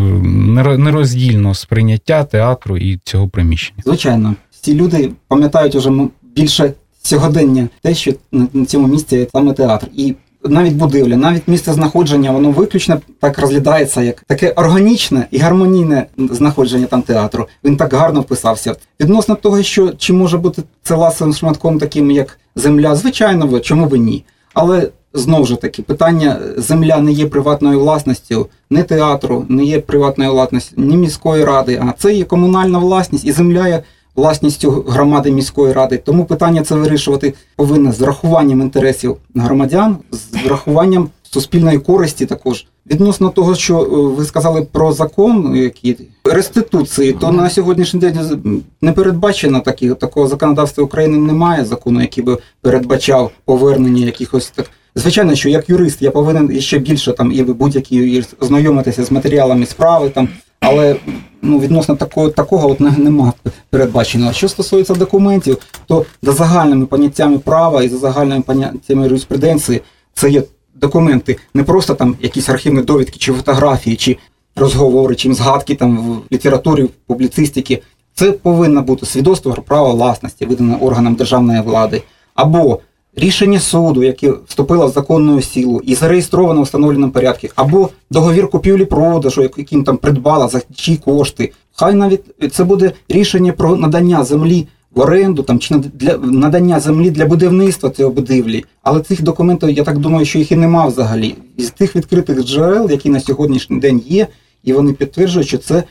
нероздільно 0.78 1.54
сприйняття 1.54 2.24
театру 2.24 2.78
і 2.78 3.00
цього 3.04 3.28
приміщення. 3.28 3.82
Звичайно, 3.86 4.36
ці 4.62 4.76
люди 4.76 5.12
пам'ятають 5.28 5.76
уже 5.76 5.92
більше 6.36 6.74
сьогодення 7.04 7.68
те, 7.82 7.94
що 7.94 8.12
на 8.54 8.66
цьому 8.66 8.88
місці 8.88 9.28
саме 9.32 9.54
театр. 9.54 9.88
І 9.96 10.14
навіть 10.46 10.74
будівля, 10.74 11.18
навіть 11.18 11.48
місце 11.48 11.74
знаходження, 11.74 12.32
воно 12.32 12.52
виключно 12.52 13.02
так 13.20 13.40
розглядається 13.40 14.02
як 14.02 14.22
таке 14.28 14.50
органічне 14.50 15.28
і 15.32 15.38
гармонійне 15.38 16.06
знаходження 16.18 16.86
там 16.86 17.02
театру. 17.02 17.48
Він 17.64 17.78
так 17.78 17.94
гарно 17.94 18.22
вписався. 18.22 18.76
Відносно 19.00 19.36
того, 19.36 19.64
що 19.64 19.90
чи 19.98 20.14
може 20.14 20.38
бути 20.38 20.64
це 20.84 20.96
ласовим 20.96 21.34
шматком, 21.34 21.80
таким 21.80 22.12
як 22.12 22.40
земля, 22.56 22.96
звичайно, 22.96 23.48
ви- 23.48 23.60
чому 23.60 23.86
б 23.86 23.98
ні. 23.98 24.24
Але 24.54 24.90
знову 25.14 25.46
ж 25.46 25.56
таки, 25.56 25.82
питання 25.82 26.40
земля 26.58 26.98
не 26.98 27.12
є 27.12 27.26
приватною 27.28 27.80
власністю, 27.80 28.48
не 28.70 28.84
театру, 28.84 29.46
не 29.50 29.64
є 29.64 29.80
приватною 29.80 30.32
власністю, 30.32 30.82
ні 30.82 30.98
міської 30.98 31.44
ради, 31.46 31.82
а 31.88 31.94
це 31.98 32.14
є 32.14 32.24
комунальна 32.24 32.78
власність, 32.80 33.26
і 33.26 33.32
земля 33.32 33.68
є 33.68 33.84
власністю 34.22 34.86
громади 34.88 35.32
міської 35.32 35.74
ради. 35.74 35.98
Тому 35.98 36.26
питання 36.26 36.62
це 36.62 36.76
вирішувати 36.76 37.34
повинно 37.56 37.92
з 37.92 38.00
врахуванням 38.00 38.62
інтересів 38.62 39.18
громадян, 39.36 39.98
з 40.12 40.46
врахуванням 40.46 41.10
суспільної 41.24 41.80
користі 41.80 42.26
також. 42.26 42.66
Відносно 42.92 43.30
того, 43.30 43.56
що 43.56 43.80
е, 43.80 44.16
ви 44.18 44.26
сказали 44.26 44.68
про 44.72 44.92
закон, 44.92 45.56
який 45.56 45.98
реституції, 46.24 47.14
то 47.14 47.32
на 47.32 47.50
сьогоднішній 47.50 48.00
день 48.00 48.64
не 48.82 48.92
передбачено 48.92 49.60
такі, 49.60 49.90
такого 49.90 50.28
законодавства 50.28 50.84
України 50.84 51.18
немає 51.18 51.66
закону, 51.66 52.02
який 52.02 52.24
би 52.24 52.38
передбачав 52.62 53.32
повернення 53.46 54.06
якихось 54.06 54.50
так. 54.56 54.70
Звичайно, 54.96 55.36
що 55.36 55.50
як 55.50 55.70
юрист 55.70 56.02
я 56.02 56.12
повинен 56.12 56.62
ще 56.62 56.80
більше 56.80 57.14
там 57.14 57.32
і 57.32 57.44
будь-який 57.44 57.98
юрист 57.98 58.36
ознайомитися 58.40 59.04
з 59.04 59.12
матеріалами 59.12 59.66
справи 59.66 60.10
там, 60.10 60.30
але 60.62 60.96
ну 61.42 61.60
відносно 61.60 61.96
такого 61.96 62.30
такого 62.30 62.72
от 62.72 62.80
нема 62.80 63.34
передбачено. 63.70 64.34
Що 64.34 64.50
стосується 64.50 64.94
документів, 64.94 65.58
то 65.86 66.06
за 66.22 66.32
загальними 66.32 66.86
поняттями 66.86 67.40
права 67.40 67.84
і 67.84 67.90
за 67.90 67.98
загальними 67.98 68.42
поняттями 68.42 69.04
юриспруденції 69.04 69.82
це 70.14 70.30
є 70.30 70.44
документи, 70.76 71.38
не 71.54 71.64
просто 71.64 71.94
там 71.94 72.16
якісь 72.22 72.50
архівні 72.50 72.82
довідки 72.82 73.20
чи 73.20 73.34
фотографії, 73.34 73.96
чи 73.96 74.18
розговори, 74.56 75.16
чи 75.16 75.34
згадки 75.34 75.76
там 75.76 75.98
в 75.98 76.34
літературі, 76.34 76.84
в 76.84 76.90
публіцистиці. 77.08 77.82
Це 78.16 78.32
повинно 78.32 78.82
бути 78.82 79.06
свідоцтво 79.06 79.52
про 79.54 79.62
право 79.62 79.92
власності, 79.92 80.46
видане 80.46 80.78
органам 80.82 81.16
державної 81.16 81.62
влади, 81.62 82.04
або 82.36 82.80
рішення 83.16 83.60
суду, 83.60 84.04
яке 84.04 84.34
вступило 84.48 84.88
в 84.88 84.92
законну 84.92 85.42
силу 85.42 85.82
і 85.84 85.96
зареєстровано 85.96 86.62
в 86.62 86.64
встановленому 86.64 87.12
порядку, 87.12 87.48
або 87.56 87.90
договір 88.12 88.48
купівлі-продажу, 88.48 89.42
яким 89.42 89.84
там 89.84 89.98
придбала 89.98 90.48
за 90.48 90.62
чиї 90.76 90.98
кошти. 90.98 91.52
Хай 91.76 91.94
навіть 91.94 92.22
це 92.52 92.64
буде 92.64 92.92
рішення 93.10 93.54
про 93.54 93.76
надання 93.76 94.24
землі 94.24 94.68
в 94.96 95.00
оренду 95.00 95.44
там 95.44 95.60
чи 95.60 95.76
для 95.76 96.18
надання 96.18 96.80
землі 96.80 97.10
для 97.10 97.26
будівництва 97.26 97.90
цієї 97.90 98.14
будівлі. 98.14 98.66
Але 98.84 99.00
цих 99.00 99.22
документів, 99.22 99.70
я 99.70 99.84
так 99.84 99.98
думаю, 99.98 100.26
що 100.26 100.40
їх 100.40 100.52
і 100.52 100.56
нема 100.56 100.86
взагалі. 100.86 101.36
Із 101.58 101.72
тих 101.72 101.96
відкритих 101.96 102.44
джерел, 102.44 102.92
які 102.92 103.10
на 103.10 103.20
сьогоднішній 103.20 103.80
день 103.80 104.02
є, 104.08 104.28
і 104.64 104.74
вони 104.74 104.94
підтверджують, 104.94 105.48
що 105.48 105.58
це 105.58 105.84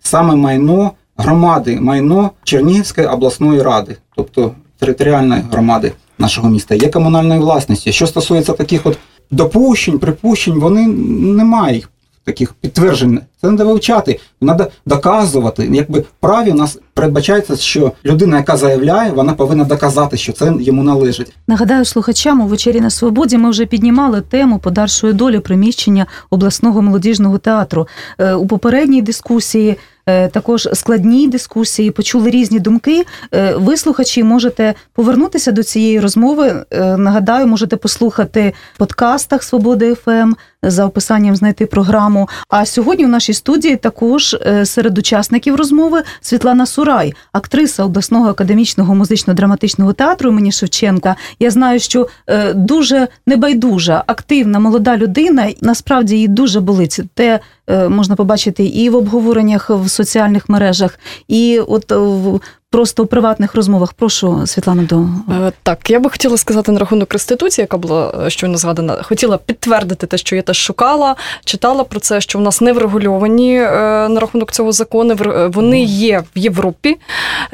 саме 0.00 0.36
майно 0.36 0.92
громади, 1.16 1.78
майно 1.80 2.30
Чернігівської 2.44 3.06
обласної 3.06 3.62
ради, 3.62 3.96
тобто 4.16 4.52
територіальної 4.78 5.42
громади 5.50 5.92
нашого 6.22 6.48
міста, 6.48 6.74
є 6.74 6.88
комунальною 6.88 7.40
власністю. 7.40 7.92
Що 7.92 8.06
стосується 8.06 8.52
таких 8.52 8.86
от 8.86 8.98
допущень, 9.30 9.98
припущень, 9.98 10.60
вони 10.60 10.86
немає 10.86 11.74
їх 11.74 11.88
таких 12.24 12.52
підтверджень. 12.52 13.20
Це 13.40 13.48
треба 13.48 13.64
вивчати, 13.64 14.20
треба 14.40 14.68
доказувати. 14.86 15.68
Якби 15.72 16.04
праві 16.20 16.50
у 16.50 16.54
нас 16.54 16.78
передбачається, 16.94 17.56
що 17.56 17.92
людина, 18.04 18.36
яка 18.36 18.56
заявляє, 18.56 19.10
вона 19.10 19.32
повинна 19.32 19.64
доказати, 19.64 20.16
що 20.16 20.32
це 20.32 20.54
йому 20.60 20.82
належить. 20.82 21.32
Нагадаю 21.46 21.84
слухачам 21.84 22.40
у 22.40 22.46
вечері 22.46 22.80
на 22.80 22.90
свободі. 22.90 23.38
Ми 23.38 23.50
вже 23.50 23.66
піднімали 23.66 24.20
тему 24.20 24.58
подальшої 24.58 25.12
долі 25.12 25.38
приміщення 25.38 26.06
обласного 26.30 26.82
молодіжного 26.82 27.38
театру 27.38 27.86
Е, 28.18 28.34
у 28.34 28.46
попередній 28.46 29.02
дискусії. 29.02 29.76
Е, 30.06 30.28
Також 30.28 30.68
складні 30.72 31.28
дискусії 31.28 31.90
почули 31.90 32.30
різні 32.30 32.60
думки. 32.60 33.04
Е, 33.34 33.54
Ви, 33.54 33.76
слухачі, 33.76 34.24
можете 34.24 34.74
повернутися 34.92 35.52
до 35.52 35.62
цієї 35.62 36.00
розмови. 36.00 36.64
Е, 36.70 36.96
Нагадаю, 36.96 37.46
можете 37.46 37.76
послухати 37.76 38.52
в 38.74 38.78
подкастах 38.78 39.42
Свободи 39.42 39.94
ФМ 39.94 40.32
за 40.62 40.86
описанням 40.86 41.36
знайти 41.36 41.66
програму. 41.66 42.28
А 42.48 42.66
сьогодні 42.66 43.04
у 43.04 43.08
нашій 43.08 43.32
студії 43.32 43.76
також 43.76 44.34
е, 44.34 44.66
серед 44.66 44.98
учасників 44.98 45.56
розмови 45.56 46.02
Світлана 46.20 46.66
Сурай, 46.66 47.14
актриса 47.32 47.84
обласного 47.84 48.28
академічного 48.28 48.94
музично-драматичного 48.94 49.92
театру 49.92 50.30
імені 50.30 50.52
Шевченка. 50.52 51.16
Я 51.38 51.50
знаю, 51.50 51.80
що 51.80 52.08
е, 52.26 52.52
дуже 52.54 53.08
небайдужа, 53.26 54.04
активна 54.06 54.58
молода 54.58 54.96
людина. 54.96 55.48
Насправді 55.60 56.16
їй 56.16 56.28
дуже 56.28 56.60
болить. 56.60 57.00
Те 57.14 57.40
е, 57.66 57.88
можна 57.88 58.16
побачити 58.16 58.64
і 58.64 58.90
в 58.90 58.96
обговореннях 58.96 59.70
в 59.70 59.88
соціальних 59.88 60.48
мережах, 60.48 60.98
і 61.28 61.60
от 61.60 61.92
в 61.92 62.40
просто 62.72 63.02
у 63.02 63.06
приватних 63.06 63.54
розмовах. 63.54 63.92
Прошу 63.92 64.46
Світлана 64.46 64.82
до 64.82 65.06
Е, 65.46 65.52
Так, 65.62 65.90
я 65.90 66.00
би 66.00 66.10
хотіла 66.10 66.36
сказати 66.36 66.72
на 66.72 66.78
рахунок 66.78 67.12
реституції, 67.12 67.62
яка 67.62 67.76
була 67.76 68.14
е, 68.26 68.30
щойно 68.30 68.56
згадана. 68.58 69.02
Хотіла 69.02 69.38
підтвердити 69.38 70.06
те, 70.06 70.18
що 70.18 70.36
я 70.36 70.42
теж 70.42 70.56
шукала, 70.56 71.16
читала 71.44 71.84
про 71.84 72.00
це, 72.00 72.20
що 72.20 72.38
в 72.38 72.42
нас 72.42 72.60
не 72.60 72.72
врегульовані 72.72 73.56
е, 73.56 73.70
на 74.08 74.20
рахунок 74.20 74.52
цього 74.52 74.72
закону. 74.72 75.16
Вони 75.54 75.82
є 75.82 76.22
в 76.36 76.38
Європі 76.38 76.96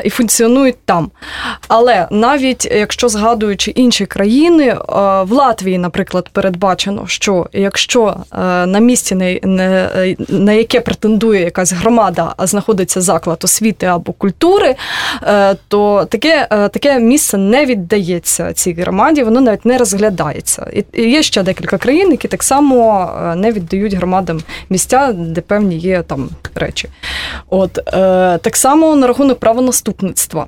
і 0.04 0.10
функціонують 0.10 0.76
там. 0.84 1.10
Але 1.68 2.08
навіть 2.10 2.64
якщо 2.64 3.08
згадуючи 3.08 3.70
інші 3.70 4.06
країни, 4.06 4.76
в 5.22 5.32
Латвії, 5.32 5.78
наприклад, 5.78 6.28
передбачено, 6.32 7.04
що 7.06 7.46
якщо 7.52 8.16
на 8.66 8.78
місці, 8.78 9.14
на- 9.14 9.38
на- 9.48 10.14
на 10.28 10.52
яке 10.52 10.80
претендує 10.80 11.40
якась 11.44 11.72
громада, 11.72 12.34
а 12.36 12.46
знаходиться 12.46 13.00
заклад 13.00 13.44
освіти 13.44 13.86
або 13.86 14.12
культури, 14.12 14.74
то 15.68 16.04
таке, 16.04 16.48
е, 16.50 16.68
таке 16.68 16.98
місце 16.98 17.38
не 17.38 17.66
віддається 17.66 18.52
цій 18.52 18.72
громаді, 18.72 19.22
воно 19.22 19.40
навіть 19.40 19.64
не 19.64 19.78
розглядається. 19.78 20.70
І 20.92 21.02
є 21.02 21.22
ще 21.22 21.42
декілька 21.42 21.78
країн, 21.78 22.10
які 22.10 22.28
так 22.28 22.42
само 22.42 23.10
е, 23.22 23.34
не 23.34 23.52
віддають 23.52 23.94
громадам 23.94 24.40
місця, 24.70 25.12
де 25.12 25.40
певні 25.40 25.76
є 25.76 26.02
там 26.02 26.28
речі. 26.54 26.88
От 27.48 27.78
е, 27.78 27.82
так 28.38 28.56
само 28.56 28.96
на 28.96 29.06
рахунок 29.06 29.38
правонаступництва. 29.38 30.46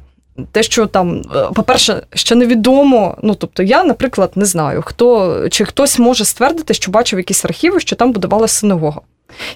Те, 0.52 0.62
що 0.62 0.86
там, 0.86 1.22
е, 1.36 1.48
по-перше, 1.54 2.02
ще 2.14 2.34
невідомо. 2.34 3.16
Ну 3.22 3.34
тобто, 3.34 3.62
я, 3.62 3.84
наприклад, 3.84 4.32
не 4.34 4.44
знаю, 4.44 4.82
хто 4.86 5.38
чи 5.48 5.64
хтось 5.64 5.98
може 5.98 6.24
ствердити, 6.24 6.74
що 6.74 6.90
бачив 6.90 7.18
якісь 7.18 7.44
архіви, 7.44 7.80
що 7.80 7.96
там 7.96 8.12
будувалася 8.12 8.54
синагога. 8.54 9.00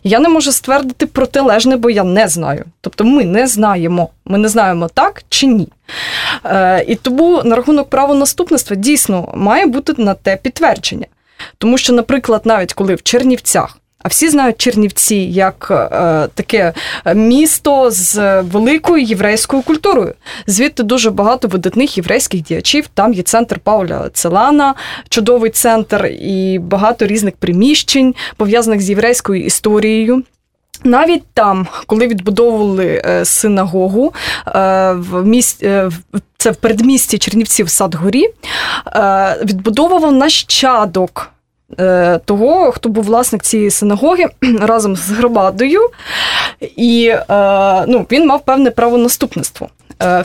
Я 0.05 0.21
не 0.21 0.29
можу 0.29 0.53
ствердити 0.53 1.07
протилежне, 1.07 1.77
бо 1.77 1.91
я 1.91 2.05
не 2.05 2.29
знаю. 2.29 2.65
Тобто 2.81 3.05
ми 3.05 3.25
не 3.25 3.47
знаємо. 3.47 4.09
Ми 4.25 4.39
не 4.39 4.49
знаємо 4.49 4.89
так 4.95 5.23
чи 5.29 5.47
ні. 5.47 5.69
Е, 6.45 6.85
і 6.89 6.95
тому 6.95 7.43
на 7.45 7.57
рахунок 7.57 7.91
правонаступництва 7.91 8.77
дійсно 8.77 9.33
має 9.35 9.67
бути 9.67 9.95
на 9.99 10.15
те 10.15 10.37
підтвердження. 10.37 11.07
Тому 11.59 11.79
що, 11.79 11.93
наприклад, 11.93 12.43
навіть 12.45 12.73
коли 12.73 12.95
в 12.95 13.03
Чернівцях, 13.03 13.79
а 14.05 14.09
всі 14.09 14.29
знають 14.29 14.59
Чернівці 14.59 15.17
як 15.17 15.69
е, 15.71 16.29
таке 16.35 16.73
місто 17.15 17.91
з 17.91 18.41
великою 18.43 19.05
єврейською 19.05 19.63
культурою. 19.63 20.15
Звідти 20.47 20.83
дуже 20.83 21.11
багато 21.11 21.49
видатних 21.49 21.97
єврейських 21.97 22.43
діячів. 22.43 22.87
Там 22.95 23.13
є 23.13 23.23
центр 23.23 23.59
Пауля 23.59 24.11
Целана, 24.13 24.75
чудовий 25.09 25.51
центр, 25.51 26.07
і 26.21 26.59
багато 26.59 27.07
різних 27.07 27.35
приміщень, 27.37 28.15
пов'язаних 28.37 28.81
з 28.81 28.91
єврейською 28.91 29.45
історією. 29.45 30.23
Навіть 30.85 31.23
там, 31.35 31.67
коли 31.87 32.07
відбудовували 32.07 33.03
е, 33.05 33.25
синагогу 33.25 34.13
е, 34.47 34.93
в 34.93 35.27
місті, 35.27 35.67
е, 35.67 35.91
це 36.39 36.51
в 36.51 36.57
передмісті 36.57 37.19
Чернівців 37.19 37.71
Садгорі, 37.71 38.25
відбудовував 39.45 40.13
нащадок 40.13 41.31
того, 42.25 42.73
хто 42.73 42.89
був 42.89 43.05
власник 43.05 43.43
цієї 43.43 43.71
синагоги 43.71 44.27
разом 44.61 44.97
з 44.97 45.11
громадою, 45.11 45.81
і 46.77 47.07
е, 47.07 47.85
ну, 47.87 48.07
він 48.11 48.27
мав 48.27 48.45
певне 48.45 48.71
правонаступництво. 48.71 49.35
наступництво. 49.35 49.69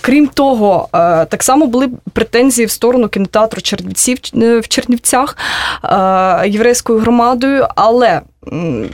Крім 0.02 0.28
того, 0.28 0.90
е, 0.94 1.26
так 1.26 1.44
само 1.44 1.68
були 1.68 1.90
претензії 2.14 2.66
в 2.66 2.72
сторону 2.72 3.08
кінотеатру 3.08 3.62
Чернівців 3.62 4.18
е, 4.36 4.60
в 4.60 4.68
Чернівцях 4.68 5.38
е, 5.84 6.50
єврейською 6.50 7.00
громадою, 7.00 7.68
але 7.76 8.22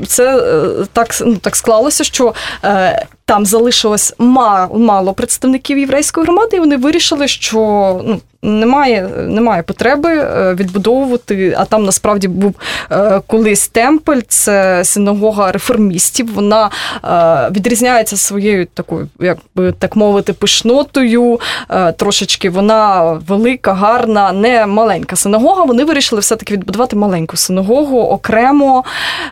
це 0.08 0.38
е, 0.38 0.86
так, 0.94 1.08
ну, 1.22 1.36
так 1.36 1.56
склалося, 1.56 2.04
що 2.04 2.34
е, 2.64 3.06
там 3.26 3.46
залишилось 3.46 4.14
ма- 4.18 4.70
мало 4.74 5.14
представників 5.14 5.78
єврейської 5.78 6.26
громади, 6.26 6.58
і 6.58 6.60
вони 6.60 6.78
вирішили, 6.78 7.28
що 7.28 7.58
ну, 8.06 8.22
немає, 8.42 9.10
немає 9.28 9.64
потреби 9.64 10.10
е, 10.18 10.54
відбудовувати. 10.54 11.56
А 11.58 11.66
там 11.66 11.86
насправді 11.86 12.28
був 12.28 12.56
е, 12.92 13.22
колись 13.28 13.68
темпель, 13.68 14.22
це 14.28 14.84
синагога 14.84 15.52
реформістів. 15.52 16.34
Вона 16.34 16.70
е, 17.04 17.50
відрізняється 17.52 18.18
своєю 18.18 18.66
такою, 18.66 19.08
як 19.20 19.38
би 19.56 19.72
так 19.72 19.96
мовити, 19.96 20.34
пишнотою. 20.34 21.40
Е, 21.70 21.92
Трошечки 21.92 22.50
вона 22.50 23.04
велика, 23.28 23.74
гарна, 23.74 24.32
не 24.32 24.66
маленька 24.66 25.16
синагога. 25.16 25.64
Вони 25.64 25.84
вирішили 25.86 26.22
все-таки 26.22 26.54
відбудувати 26.54 26.96
маленьку 26.96 27.38
синагогу 27.38 28.00
окремо. 28.00 28.84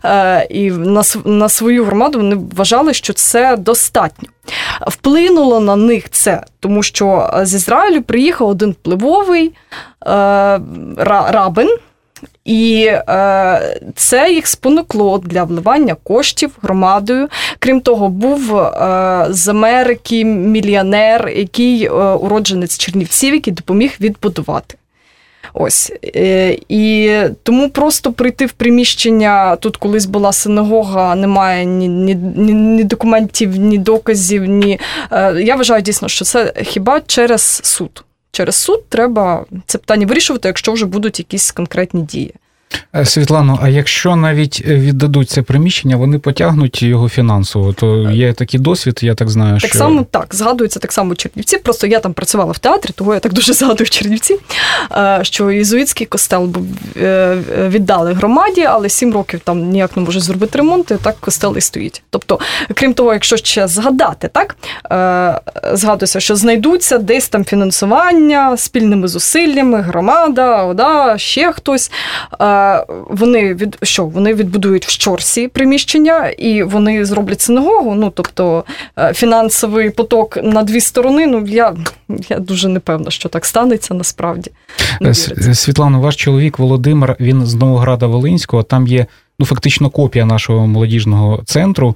Е, 0.05 0.47
І 0.49 0.71
на, 1.25 1.49
свою 1.49 1.85
громаду 1.85 2.17
вони 2.17 2.35
вважали, 2.55 2.93
що 2.93 3.13
це 3.13 3.57
достатньо. 3.57 4.29
Вплинуло 4.87 5.59
на 5.59 5.75
них 5.75 6.09
це, 6.09 6.43
тому 6.59 6.83
що 6.83 7.33
з 7.43 7.53
Ізраїлю 7.53 8.01
приїхав 8.01 8.47
один 8.47 8.71
впливовий 8.71 9.51
е, 10.05 10.59
рабин, 11.07 11.77
і 12.45 12.85
е, 12.85 13.79
це 13.95 14.31
їх 14.31 14.47
спонукло 14.47 15.17
для 15.17 15.43
вливання 15.43 15.95
коштів 16.03 16.51
громадою. 16.61 17.27
Крім 17.59 17.81
того, 17.81 18.09
був 18.09 18.57
е, 18.57 19.27
з 19.29 19.47
Америки 19.47 20.25
мільйонер, 20.25 21.29
який 21.29 21.85
е, 21.85 21.89
уродженець 21.91 22.77
Чернівців, 22.77 23.33
який 23.33 23.53
допоміг 23.53 23.95
відбудувати. 23.99 24.75
Ось 25.53 25.91
Е, 26.15 26.57
і 26.69 27.17
тому 27.43 27.69
просто 27.69 28.11
прийти 28.13 28.45
в 28.45 28.51
приміщення. 28.51 29.55
Тут 29.55 29.77
колись 29.77 30.05
була 30.05 30.31
синагога, 30.31 31.15
немає 31.15 31.65
ні, 31.65 31.87
ні, 31.87 32.15
ні, 32.53 32.83
документів, 32.83 33.55
ні 33.55 33.77
доказів. 33.77 34.45
Ні 34.45 34.79
Е, 35.11 35.41
я 35.41 35.55
вважаю 35.55 35.81
дійсно, 35.81 36.07
що 36.07 36.25
це 36.25 36.53
хіба 36.63 37.01
через 37.07 37.41
суд. 37.63 38.03
Через 38.31 38.55
суд 38.55 38.89
треба 38.89 39.45
це 39.65 39.77
питання 39.77 40.05
вирішувати, 40.05 40.47
якщо 40.47 40.71
вже 40.71 40.85
будуть 40.85 41.19
якісь 41.19 41.51
конкретні 41.51 42.01
дії. 42.01 42.33
Е, 42.95 43.05
Світлано, 43.05 43.59
а 43.61 43.69
якщо 43.69 44.15
навіть 44.15 44.63
е, 44.67 44.75
віддадуть 44.75 45.29
це 45.29 45.41
приміщення, 45.41 45.95
вони 45.95 46.19
потягнуть 46.19 46.81
його 46.81 47.09
фінансово, 47.09 47.73
то 47.73 48.09
є 48.11 48.33
такий 48.33 48.59
досвід, 48.59 48.99
я 49.01 49.15
так 49.15 49.29
знаю, 49.29 49.59
Так 49.59 49.69
що 49.69 49.79
само 49.79 50.05
так, 50.11 50.27
згадується 50.31 50.79
так 50.79 50.91
само 50.91 51.15
Чернівці. 51.15 51.57
Просто 51.57 51.87
я 51.87 51.99
там 51.99 52.13
працювала 52.13 52.51
в 52.51 52.59
театрі, 52.59 52.89
того 52.95 53.13
я 53.13 53.19
так 53.19 53.33
дуже 53.33 53.53
згадую 53.63 53.89
Чернівці, 53.89 54.37
е, 54.91 55.19
що 55.21 55.51
єзуїтський 55.51 56.07
костел 56.07 56.45
був 56.45 56.65
е, 56.97 57.37
віддали 57.67 58.13
громаді, 58.13 58.61
але 58.61 58.89
сім 58.89 59.13
років 59.13 59.39
там 59.43 59.69
ніяк 59.69 59.97
не 59.97 60.03
може 60.03 60.19
зробити 60.19 60.57
ремонт, 60.57 60.91
і 60.91 60.95
так 60.95 61.15
костел 61.19 61.57
і 61.57 61.61
стоїть. 61.61 62.01
Тобто, 62.09 62.39
крім 62.73 62.93
того, 62.93 63.13
якщо 63.13 63.37
ще 63.37 63.67
згадати, 63.67 64.29
так 64.33 64.55
е, 64.91 65.41
згадується, 65.73 66.19
що 66.19 66.35
знайдуться 66.35 66.97
десь 66.97 67.29
там 67.29 67.45
фінансування 67.45 68.57
спільними 68.57 69.07
зусиллями, 69.07 69.81
громада, 69.81 70.63
ОДА, 70.63 71.17
ще 71.17 71.51
хтось. 71.51 71.91
Е, 72.71 72.85
Вони 73.09 73.53
від 73.53 73.77
що 73.83 74.05
вони 74.05 74.33
відбудують 74.33 74.85
в 74.85 74.89
щорсі 74.89 75.47
приміщення 75.47 76.29
і 76.29 76.63
вони 76.63 77.05
зроблять 77.05 77.41
синагогу. 77.41 77.95
Ну 77.95 78.11
тобто 78.15 78.63
е, 78.99 79.13
фінансовий 79.13 79.89
поток 79.89 80.37
на 80.43 80.63
дві 80.63 80.79
сторони. 80.79 81.27
Ну 81.27 81.45
я, 81.47 81.75
я 82.29 82.39
дуже 82.39 82.67
не 82.67 82.79
певна, 82.79 83.11
що 83.11 83.29
так 83.29 83.45
станеться 83.45 83.93
насправді. 83.93 84.51
Е, 84.81 84.97
віриться. 85.01 85.35
С- 85.37 85.59
Світлано, 85.59 86.01
ваш 86.01 86.15
чоловік 86.15 86.59
Володимир, 86.59 87.15
він 87.19 87.45
з 87.45 87.55
Новограда 87.55 88.07
Волинського. 88.07 88.63
Там 88.63 88.87
є 88.87 89.05
ну 89.39 89.45
фактично 89.45 89.89
копія 89.89 90.25
нашого 90.25 90.67
молодіжного 90.67 91.41
центру, 91.45 91.95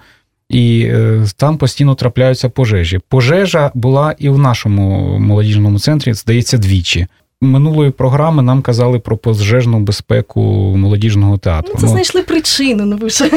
і 0.50 0.82
е, 0.82 1.26
там 1.38 1.58
постійно 1.58 1.96
трапляються 1.96 2.50
пожежі. 2.50 3.00
Пожежа 3.10 3.72
була 3.74 4.16
і 4.18 4.30
в 4.30 4.38
нашому 4.38 5.18
молодіжному 5.20 5.80
центрі, 5.80 6.14
здається, 6.14 6.58
двічі. 6.58 7.08
Минулої 7.48 7.92
програми 7.92 8.44
нам 8.44 8.62
казали 8.62 9.00
про 9.00 9.18
пожежну 9.18 9.80
безпеку 9.80 10.42
молодіжного 10.78 11.38
театру. 11.38 11.72
Ну, 11.76 11.82
це 11.82 11.88
знайшли 11.88 12.22
причину, 12.24 12.86
ну 12.86 12.98
ви 12.98 13.10
ж 13.10 13.30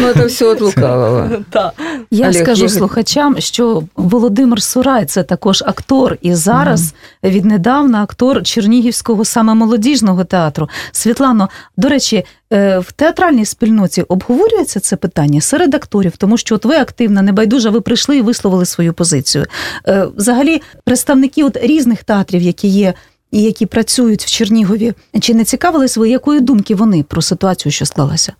Ну, 0.00 0.06
это 0.08 0.26
все 0.26 0.46
от 0.46 0.60
лукавого. 0.60 1.28
так. 1.50 1.72
Я 2.10 2.28
Олег, 2.28 2.42
скажу 2.42 2.62
є- 2.62 2.68
слухачам, 2.68 3.36
що 3.38 3.82
Володимир 3.96 4.62
Сурай 4.62 5.04
це 5.04 5.22
також 5.22 5.62
актор, 5.66 6.16
і 6.22 6.34
зараз 6.34 6.94
віднедавна 7.24 8.02
актор 8.02 8.42
Чернігівського 8.42 9.24
саме 9.24 9.54
молодіжного 9.54 10.24
театру. 10.24 10.68
Світлано, 10.92 11.48
до 11.76 11.88
речі, 11.88 12.24
е, 12.52 12.78
в 12.78 12.92
театральній 12.92 13.44
спільноті 13.44 14.02
обговорюється 14.02 14.80
це 14.80 14.96
питання 14.96 15.40
серед 15.40 15.74
акторів, 15.74 16.16
тому 16.16 16.36
що 16.36 16.54
от 16.54 16.64
ви 16.64 16.74
активна, 16.74 17.22
небайдужа, 17.22 17.70
ви 17.70 17.80
прийшли 17.80 18.16
і 18.16 18.22
висловили 18.22 18.64
свою 18.66 18.92
позицію. 18.92 19.44
Е, 19.88 20.06
Взагалі, 20.16 20.62
представники 20.84 21.44
от 21.44 21.56
різних 21.62 22.04
театрів, 22.04 22.42
які 22.42 22.68
є. 22.68 22.94
І 23.30 23.42
які 23.42 23.66
працюють 23.66 24.24
в 24.24 24.28
Чернігові, 24.30 24.92
чи 25.20 25.34
не 25.34 25.44
цікавились 25.44 25.96
ви, 25.96 26.08
якої 26.08 26.40
думки 26.40 26.74
вони 26.74 27.02
про 27.02 27.22
ситуацію, 27.22 27.72
що 27.72 27.86
склалася? 27.86 28.32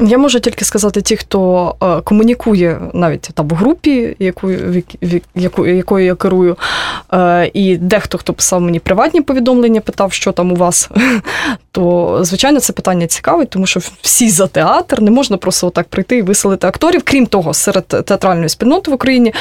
Я 0.00 0.18
можу 0.18 0.40
тільки 0.40 0.64
сказати 0.64 1.02
ті, 1.02 1.16
хто 1.16 1.74
е, 1.82 2.00
комунікує 2.00 2.80
навіть 2.94 3.30
там 3.34 3.48
в 3.48 3.54
групі, 3.54 4.16
в 4.20 5.22
яку, 5.34 5.66
якою 5.66 6.04
я 6.04 6.14
керую, 6.14 6.56
е, 7.12 7.50
і 7.54 7.76
дехто, 7.76 8.18
хто 8.18 8.32
писав 8.32 8.60
мені 8.60 8.78
приватні 8.78 9.20
повідомлення, 9.20 9.80
питав, 9.80 10.12
що 10.12 10.32
там 10.32 10.52
у 10.52 10.54
вас, 10.54 10.90
то 11.72 12.18
звичайно 12.22 12.60
це 12.60 12.72
питання 12.72 13.06
цікавить, 13.06 13.50
тому 13.50 13.66
що 13.66 13.80
всі 14.02 14.30
за 14.30 14.46
театр 14.46 15.02
не 15.02 15.10
можна 15.10 15.36
просто 15.36 15.66
отак 15.66 15.88
прийти 15.88 16.16
і 16.16 16.22
виселити 16.22 16.66
акторів. 16.66 17.02
Крім 17.04 17.26
того, 17.26 17.54
серед 17.54 17.86
театральної 17.86 18.48
спільноти 18.48 18.90
в 18.90 18.94
Україні 18.94 19.34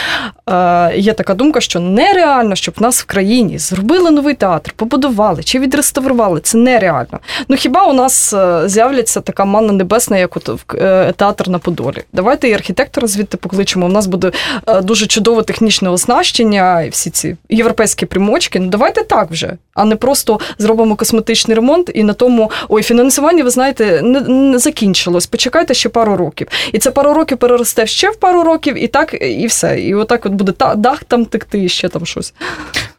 е, 0.49 0.93
є 0.97 1.13
така 1.13 1.33
думка, 1.33 1.61
що 1.61 1.79
нереально, 1.79 2.55
щоб 2.55 2.75
в 2.77 2.81
нас 2.81 3.01
в 3.01 3.05
країні 3.05 3.59
зробили 3.59 4.11
новий 4.11 4.33
театр, 4.33 4.73
побудували 4.75 5.43
чи 5.43 5.59
відреставрували. 5.59 6.39
Це 6.39 6.57
нереально. 6.57 7.19
Ну 7.47 7.55
хіба 7.55 7.83
у 7.83 7.93
нас 7.93 8.35
з'являться 8.65 9.21
така 9.21 9.45
манна 9.45 9.73
небесна, 9.73 10.17
як 10.17 10.37
от 10.37 10.46
в 10.55 10.65
е, 10.75 11.13
театр 11.15 11.49
на 11.49 11.59
Подолі? 11.59 12.03
Давайте 12.13 12.49
і 12.49 12.53
архітектора 12.53 13.07
звідти 13.07 13.37
покличемо. 13.37 13.85
У 13.85 13.89
нас 13.89 14.07
буде 14.07 14.31
е, 14.67 14.81
дуже 14.81 15.07
чудове 15.07 15.43
технічне 15.43 15.89
оснащення 15.89 16.81
і 16.81 16.89
всі 16.89 17.09
ці 17.09 17.35
європейські 17.49 18.05
примочки. 18.05 18.59
Ну 18.59 18.67
давайте 18.67 19.03
так 19.03 19.31
вже, 19.31 19.57
а 19.73 19.85
не 19.85 19.95
просто 19.95 20.39
зробимо 20.57 20.95
косметичний 20.95 21.55
ремонт 21.55 21.91
і 21.93 22.03
на 22.03 22.13
тому 22.13 22.51
ой, 22.69 22.83
фінансування, 22.83 23.43
ви 23.43 23.49
знаєте, 23.49 24.01
не, 24.01 24.21
не 24.21 24.59
закінчилось. 24.59 25.27
Почекайте 25.27 25.73
ще 25.73 25.89
пару 25.89 26.17
років. 26.17 26.47
І 26.73 26.79
це 26.79 26.91
пару 26.91 27.13
років 27.13 27.37
переросте 27.37 27.87
ще 27.87 28.09
в 28.09 28.15
пару 28.15 28.43
років, 28.43 28.83
і 28.83 28.87
так, 28.87 29.17
і 29.21 29.47
все. 29.47 29.81
І 29.81 29.95
отак 29.95 30.25
от 30.25 30.31
буде 30.31 30.53
дах 30.75 31.03
там 31.03 31.25
текти, 31.25 31.63
і 31.63 31.69
ще 31.69 31.89
там 31.89 32.05
щось. 32.05 32.33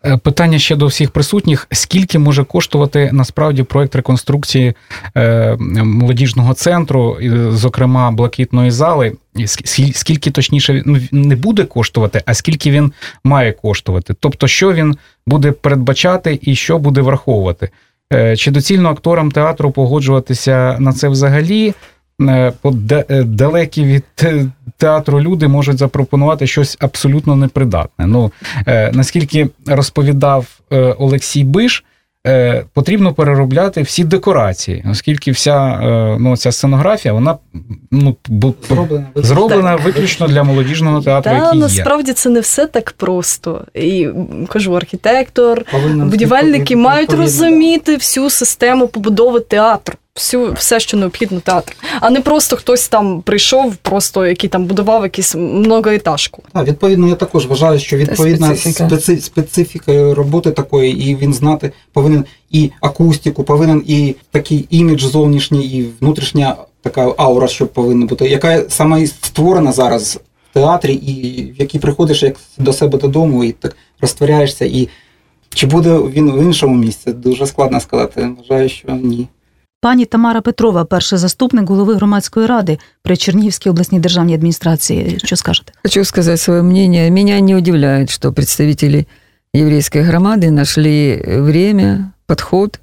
Е, 0.04 0.16
Питання 0.16 0.58
ще 0.58 0.76
до 0.76 0.87
всіх 0.87 1.11
присутніх: 1.11 1.66
скільки 1.72 2.18
може 2.18 2.44
коштувати 2.44 3.11
насправді 3.12 3.62
проект 3.62 3.96
реконструкції 3.96 4.74
е, 5.16 5.56
молодіжного 5.84 6.54
центру, 6.54 7.18
зокрема 7.51 8.11
блакитної 8.11 8.70
зали? 8.70 9.12
Скільки 9.92 10.31
точніше 10.31 10.83
ну, 10.87 11.01
не 11.12 11.37
буде 11.37 11.64
коштувати, 11.64 12.22
а 12.27 12.35
скільки 12.35 12.70
він 12.70 12.92
має 13.24 13.53
коштувати? 13.53 14.14
Тобто, 14.20 14.46
що 14.46 14.72
він 14.72 14.96
буде 15.27 15.53
передбачати 15.53 16.38
і 16.42 16.55
що 16.55 16.79
буде 16.79 17.01
враховувати? 17.01 17.68
Е, 18.12 18.37
Чи 18.37 18.51
доцільно 18.51 18.88
акторам 18.88 19.31
театру 19.31 19.70
погоджуватися 19.70 20.77
на 20.79 20.92
це 20.92 21.09
взагалі? 21.09 21.74
Е, 22.20 22.53
е, 22.90 23.22
Далекі 23.22 23.85
від 23.85 24.05
театру 24.77 25.20
люди 25.20 25.48
можуть 25.48 25.79
запропонувати 25.79 26.46
щось 26.46 26.77
абсолютно 26.81 27.37
непридатне. 27.37 28.07
Ну, 28.07 28.33
наскільки 28.92 29.48
розповідав 29.66 30.46
Олексій 30.98 31.44
Биш, 31.44 31.85
потрібно 32.72 33.14
переробляти 33.14 33.83
всі 33.83 34.04
декорації, 34.04 34.85
оскільки 34.90 35.31
вся 35.31 35.66
е, 35.66 36.16
ну, 36.20 36.37
ця 36.37 36.52
сценографія 36.52 37.14
вона 37.14 37.38
ну, 37.90 38.16
бу- 38.28 38.54
зроблена 38.68 39.07
зроблена 39.14 39.76
виключно 39.76 40.28
для 40.28 40.42
молодіжного 40.42 41.02
театру, 41.02 41.31
Та 41.33 41.37
який 41.44 41.59
є. 41.59 41.64
насправді 41.64 42.12
це 42.12 42.28
не 42.28 42.40
все 42.40 42.66
так 42.66 42.92
просто. 42.92 43.64
І 43.74 44.09
кажу, 44.48 44.74
архітектор, 44.74 45.64
Повинен 45.72 46.11
будівельники 46.11 46.76
мають 46.76 47.14
розуміти 47.14 47.94
всю 47.94 48.31
систему 48.31 48.88
побудови 48.88 49.40
театру. 49.40 49.94
Всю 50.18 50.52
все, 50.52 50.81
що 50.81 50.96
необхідно 50.96 51.40
театру, 51.40 51.76
а 52.00 52.11
не 52.11 52.20
просто 52.20 52.57
хтось 52.57 52.88
там 52.88 53.22
прийшов, 53.22 53.76
просто 53.76 54.26
який 54.26 54.50
там 54.50 54.64
будував 54.64 55.02
якусь 55.02 55.35
многоетажку. 55.35 56.42
Так, 56.52 56.68
відповідно, 56.68 57.09
я 57.09 57.14
також 57.14 57.46
вважаю, 57.46 57.78
що 57.78 57.96
відповідна 57.96 58.57
специфіка. 58.57 59.20
специфіка 59.20 60.14
роботи 60.14 60.50
такої, 60.50 61.11
і 61.11 61.16
він 61.16 61.35
знати 61.35 61.72
повинен 61.92 62.24
і 62.50 62.70
акустику, 62.81 63.44
повинен 63.44 63.83
і 63.87 64.14
такий 64.31 64.66
імідж 64.70 65.02
зовнішній, 65.02 65.66
і 65.66 65.90
внутрішня 66.00 66.57
така 66.83 67.14
аура, 67.16 67.48
що 67.48 67.66
повинна 67.66 68.07
бути, 68.07 68.28
яка 68.28 68.64
саме 68.68 69.02
і 69.02 69.07
створена 69.07 69.72
зараз 69.72 70.20
в 70.50 70.54
театрі, 70.54 70.94
і 70.94 71.42
в 71.52 71.61
якій 71.61 71.78
приходиш 71.78 72.22
як 72.22 72.37
до 72.59 72.72
себе 72.72 72.98
додому, 72.98 73.44
і 73.44 73.52
так 73.52 73.76
розтворяєшся. 74.00 74.64
І 74.64 74.88
чи 75.54 75.66
буде 75.66 75.98
він 75.98 76.33
в 76.33 76.42
іншому 76.42 76.76
місці? 76.76 77.12
Дуже 77.12 77.46
складно 77.46 77.81
сказати. 77.81 78.28
Вважаю, 78.38 78.68
що 78.68 78.92
ні. 78.92 79.28
Пані 79.81 80.05
Тамара 80.05 80.41
Петрова, 80.41 80.86
перший 80.86 81.19
заступник 81.19 81.69
голови 81.69 81.95
громадської 81.95 82.45
ради 82.45 82.77
при 83.01 83.17
Чернігівській 83.17 83.69
обласній 83.69 83.99
державній 83.99 84.33
адміністрації. 84.33 85.19
Що 85.23 85.36
скажете? 85.36 85.73
Хочу 85.83 86.05
сказать 86.05 86.39
свое 86.39 86.62
мнение. 86.62 87.12
Меня 87.12 87.39
не 87.39 87.55
удивляет, 87.55 88.09
что 88.09 88.33
представители 88.33 89.05
еврейской 89.55 90.01
громады 90.01 90.51
нашли 90.51 91.23
время, 91.27 92.12
подход 92.25 92.79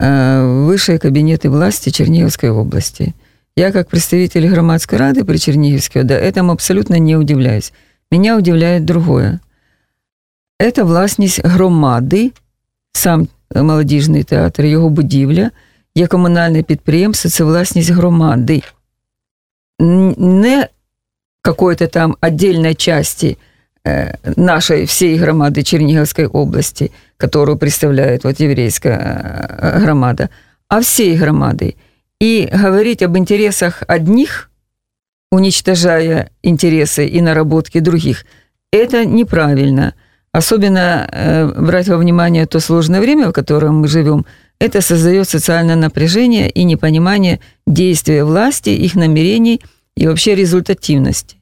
э, 0.00 0.42
в 0.42 0.66
высшие 0.66 0.98
кабинеты 0.98 1.50
власти 1.50 1.90
Черниговской 1.90 2.50
области. 2.50 3.14
Я, 3.56 3.72
как 3.72 3.88
представитель 3.88 4.48
громадской 4.48 4.98
рады 4.98 5.24
при 5.24 5.36
Черниговской, 5.36 6.04
да, 6.04 6.14
этому 6.14 6.52
абсолютно 6.52 6.98
не 6.98 7.16
удивляюсь. 7.16 7.72
Меня 8.10 8.36
удивляет 8.36 8.84
другое. 8.84 9.40
Это 10.58 10.84
власність 10.84 11.40
громади, 11.44 12.32
сам 12.92 13.28
молодіжний 13.54 14.22
театр, 14.22 14.64
його 14.64 14.88
будівля, 14.88 15.50
є 15.96 16.06
комунальне 16.06 16.62
підприємство, 16.62 17.30
це 17.30 17.44
власність 17.44 17.90
громади. 17.90 18.62
Н- 19.80 20.14
Не 20.18 20.68
какой-то 21.42 21.86
там 21.86 22.16
отдельной 22.20 22.74
части 22.74 23.36
э, 23.84 24.14
нашей 24.36 24.84
всей 24.84 25.16
громады 25.18 25.62
Черниговской 25.64 26.26
области, 26.26 26.90
которую 27.16 27.58
представляет 27.58 28.24
вот 28.24 28.40
еврейская 28.40 28.98
э, 29.60 29.80
громада, 29.80 30.28
а 30.68 30.78
всей 30.80 31.16
громады. 31.16 31.74
И 32.22 32.48
говорить 32.52 33.02
об 33.02 33.16
интересах 33.16 33.82
одних, 33.88 34.50
уничтожая 35.32 36.30
интересы 36.44 37.06
и 37.06 37.20
наработки 37.20 37.80
других, 37.80 38.24
это 38.72 39.04
неправильно. 39.04 39.94
Особенно 40.32 41.08
э, 41.10 41.46
брать 41.60 41.88
во 41.88 41.96
внимание 41.96 42.46
то 42.46 42.60
сложное 42.60 43.00
время, 43.00 43.28
в 43.28 43.32
котором 43.32 43.80
мы 43.80 43.88
живем, 43.88 44.24
это 44.59 44.81
создает 44.81 45.29
социальное 45.29 45.75
напряжение 45.75 46.49
и 46.49 46.63
непонимание 46.63 47.39
действия 47.65 48.23
власти, 48.23 48.69
их 48.69 48.95
намерений 48.95 49.61
и 49.95 50.07
вообще 50.07 50.35
результативности. 50.35 51.37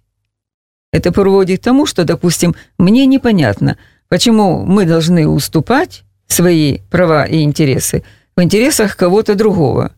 Это 0.91 1.11
приводит 1.11 1.61
к 1.61 1.63
тому, 1.63 1.85
что, 1.85 2.03
допустим, 2.03 2.55
мне 2.77 3.05
непонятно, 3.05 3.77
почему 4.07 4.65
мы 4.65 4.85
должны 4.85 5.27
уступать 5.27 6.03
свои 6.27 6.79
права 6.89 7.25
и 7.25 7.41
интересы 7.41 8.03
в 8.35 8.41
интересах 8.41 8.97
кого-то 8.97 9.35
другого. 9.35 9.91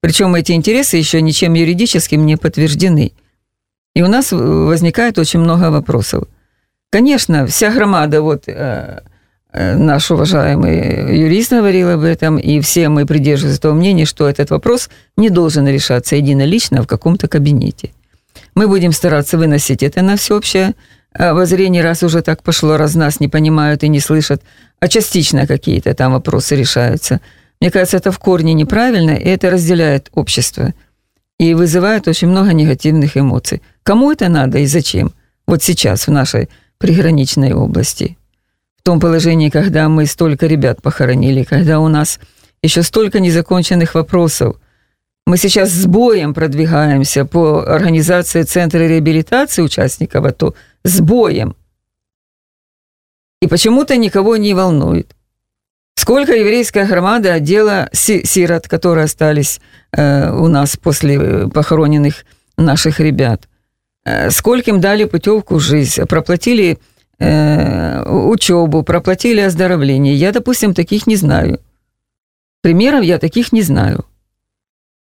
Причем 0.00 0.34
эти 0.34 0.52
интересы 0.52 0.96
еще 0.96 1.20
ничем 1.22 1.54
юридическим 1.54 2.24
не 2.26 2.36
подтверждены. 2.36 3.12
И 3.94 4.02
у 4.02 4.08
нас 4.08 4.32
возникает 4.32 5.18
очень 5.18 5.40
много 5.40 5.70
вопросов. 5.70 6.24
Конечно, 6.90 7.46
вся 7.46 7.72
громада, 7.72 8.22
вот 8.22 8.44
э, 8.46 9.02
наш 9.54 10.10
уважаемый 10.10 11.16
юрист 11.16 11.52
говорил 11.52 11.90
об 11.90 12.02
этом, 12.02 12.38
и 12.38 12.60
все 12.60 12.88
мы 12.88 13.06
придерживаемся 13.06 13.60
того 13.60 13.74
мнения, 13.74 14.04
что 14.04 14.28
этот 14.28 14.50
вопрос 14.50 14.90
не 15.16 15.30
должен 15.30 15.68
решаться 15.68 16.16
единолично 16.16 16.82
в 16.82 16.86
каком-то 16.86 17.28
кабинете. 17.28 17.92
Мы 18.54 18.66
будем 18.66 18.92
стараться 18.92 19.38
выносить 19.38 19.82
это 19.82 20.02
на 20.02 20.16
всеобщее 20.16 20.74
воззрение, 21.16 21.82
раз 21.84 22.02
уже 22.02 22.22
так 22.22 22.42
пошло, 22.42 22.76
раз 22.76 22.96
нас 22.96 23.20
не 23.20 23.28
понимают 23.28 23.84
и 23.84 23.88
не 23.88 24.00
слышат, 24.00 24.42
а 24.80 24.88
частично 24.88 25.46
какие-то 25.46 25.94
там 25.94 26.12
вопросы 26.12 26.56
решаются. 26.56 27.20
Мне 27.60 27.70
кажется, 27.70 27.98
это 27.98 28.10
в 28.10 28.18
корне 28.18 28.52
неправильно, 28.52 29.12
и 29.12 29.28
это 29.28 29.50
разделяет 29.50 30.08
общество 30.12 30.74
и 31.38 31.54
вызывает 31.54 32.08
очень 32.08 32.28
много 32.28 32.52
негативных 32.52 33.16
эмоций. 33.16 33.62
Кому 33.84 34.10
это 34.10 34.28
надо 34.28 34.58
и 34.58 34.66
зачем? 34.66 35.12
Вот 35.46 35.62
сейчас 35.62 36.08
в 36.08 36.10
нашей 36.10 36.48
приграничной 36.78 37.52
области. 37.52 38.18
В 38.84 38.86
том 38.86 39.00
положении, 39.00 39.48
когда 39.48 39.88
мы 39.88 40.04
столько 40.04 40.46
ребят 40.46 40.82
похоронили, 40.82 41.42
когда 41.42 41.80
у 41.80 41.88
нас 41.88 42.20
еще 42.62 42.82
столько 42.82 43.18
незаконченных 43.18 43.94
вопросов. 43.94 44.56
Мы 45.26 45.38
сейчас 45.38 45.70
с 45.70 45.86
боем 45.86 46.34
продвигаемся 46.34 47.24
по 47.24 47.62
организации 47.62 48.42
Центра 48.42 48.80
реабилитации 48.80 49.62
участников 49.62 50.26
АТО. 50.26 50.54
С 50.82 51.00
боем. 51.00 51.56
И 53.40 53.46
почему-то 53.46 53.96
никого 53.96 54.36
не 54.36 54.52
волнует. 54.52 55.16
Сколько 55.96 56.34
еврейская 56.34 56.84
громада 56.84 57.32
отдела 57.32 57.88
сирот, 57.94 58.68
которые 58.68 59.04
остались 59.04 59.62
э, 59.92 60.30
у 60.30 60.48
нас 60.48 60.76
после 60.76 61.48
похороненных 61.48 62.26
наших 62.58 63.00
ребят. 63.00 63.48
Э, 64.04 64.28
сколько 64.28 64.72
им 64.72 64.82
дали 64.82 65.04
путевку 65.04 65.54
в 65.54 65.60
жизнь, 65.60 66.02
проплатили 66.02 66.78
э, 67.19 68.03
учебу, 68.09 68.83
проплатили 68.83 69.41
оздоровление. 69.41 70.15
Я, 70.15 70.31
допустим, 70.31 70.73
таких 70.73 71.07
не 71.07 71.15
знаю. 71.15 71.59
Примеров 72.61 73.03
я 73.03 73.17
таких 73.17 73.53
не 73.53 73.61
знаю. 73.61 74.05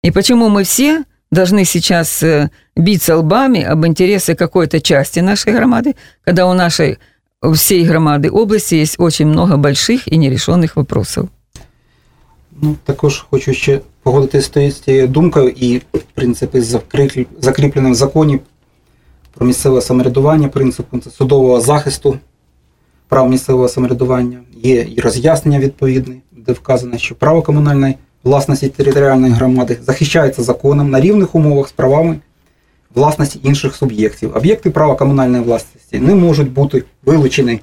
И 0.02 0.11
почему 0.11 0.48
мы 0.48 0.64
все 0.64 1.05
должны 1.31 1.64
сейчас 1.64 2.22
э, 2.22 2.50
биться 2.76 3.16
лбами 3.16 3.62
об 3.62 3.85
интересы 3.87 4.35
какой-то 4.35 4.81
части 4.81 5.20
нашей 5.20 5.52
громады, 5.52 5.94
когда 6.24 6.46
у 6.46 6.55
нашей 6.55 6.98
всей 7.42 7.85
громади 7.85 8.29
області 8.29 8.76
є 8.76 8.87
дуже 8.98 9.24
много 9.24 9.57
больших 9.57 10.12
і 10.12 10.18
нерешених 10.18 10.76
вопросів. 10.76 11.29
Ну, 12.62 12.76
також 12.85 13.26
хочу 13.31 13.55
ще 13.55 13.81
погодитися 14.02 14.70
з 14.70 14.74
тією 14.74 15.09
думкою 15.09 15.48
і, 15.48 15.79
в 15.79 16.02
принципі, 16.14 16.61
закріпленим 17.40 17.92
в 17.92 17.94
законі 17.94 18.40
про 19.41 19.47
місцеве 19.47 19.82
самоврядування, 19.82 20.47
принципом 20.47 21.01
судового 21.01 21.62
захисту 21.62 22.17
прав 23.08 23.30
місцевого 23.30 23.67
самоврядування. 23.67 24.39
Є 24.63 24.88
і 24.95 25.01
роз'яснення 25.01 25.60
відповідне, 25.60 26.15
де 26.32 26.54
вказано, 26.54 26.97
що 26.97 27.15
право 27.15 27.41
комунальної 27.41 27.95
власності 28.23 28.69
територіальної 28.69 29.34
громади 29.34 29.77
захищається 29.82 30.43
законом 30.43 30.89
на 30.89 31.01
рівних 31.01 31.36
умовах 31.36 31.67
з 31.67 31.71
правами 31.71 32.19
власності 32.95 33.39
інших 33.43 33.75
суб'єктів. 33.75 34.38
Об'єкти 34.38 34.69
права 34.69 34.95
комунальної 34.95 35.43
власності 35.43 35.99
не 35.99 36.15
можуть 36.15 36.51
бути 36.51 36.84
вилучені 37.06 37.60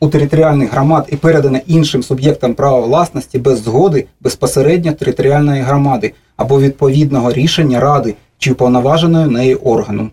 у 0.00 0.08
територіальних 0.08 0.72
громад 0.72 1.08
і 1.12 1.16
передані 1.16 1.62
іншим 1.66 2.02
суб'єктам 2.02 2.54
права 2.54 2.80
власності 2.80 3.38
без 3.38 3.62
згоди 3.62 4.06
безпосередньо 4.20 4.92
територіальної 4.92 5.62
громади 5.62 6.12
або 6.36 6.60
відповідного 6.60 7.32
рішення 7.32 7.80
ради 7.80 8.14
чи 8.38 8.52
уповноваженої 8.52 9.26
неї 9.26 9.54
органу. 9.54 10.10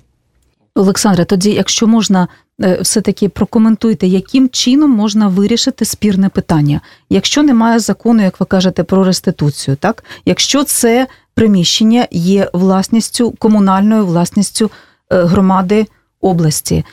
Олександре, 0.75 1.25
тоді, 1.25 1.51
якщо 1.51 1.87
можна, 1.87 2.27
е, 2.61 2.79
все-таки 2.81 3.29
прокоментуйте, 3.29 4.07
яким 4.07 4.49
чином 4.49 4.91
можна 4.91 5.27
вирішити 5.27 5.85
спірне 5.85 6.29
питання, 6.29 6.81
якщо 7.09 7.43
немає 7.43 7.79
закону, 7.79 8.23
як 8.23 8.39
ви 8.39 8.45
кажете, 8.45 8.83
про 8.83 9.03
реституцію, 9.03 9.77
так 9.79 10.03
якщо 10.25 10.63
це 10.63 11.07
приміщення 11.33 12.07
є 12.11 12.49
власністю 12.53 13.31
комунальною 13.31 14.05
власністю 14.05 14.71
е, 15.09 15.23
громади 15.23 15.87
області, 16.21 16.85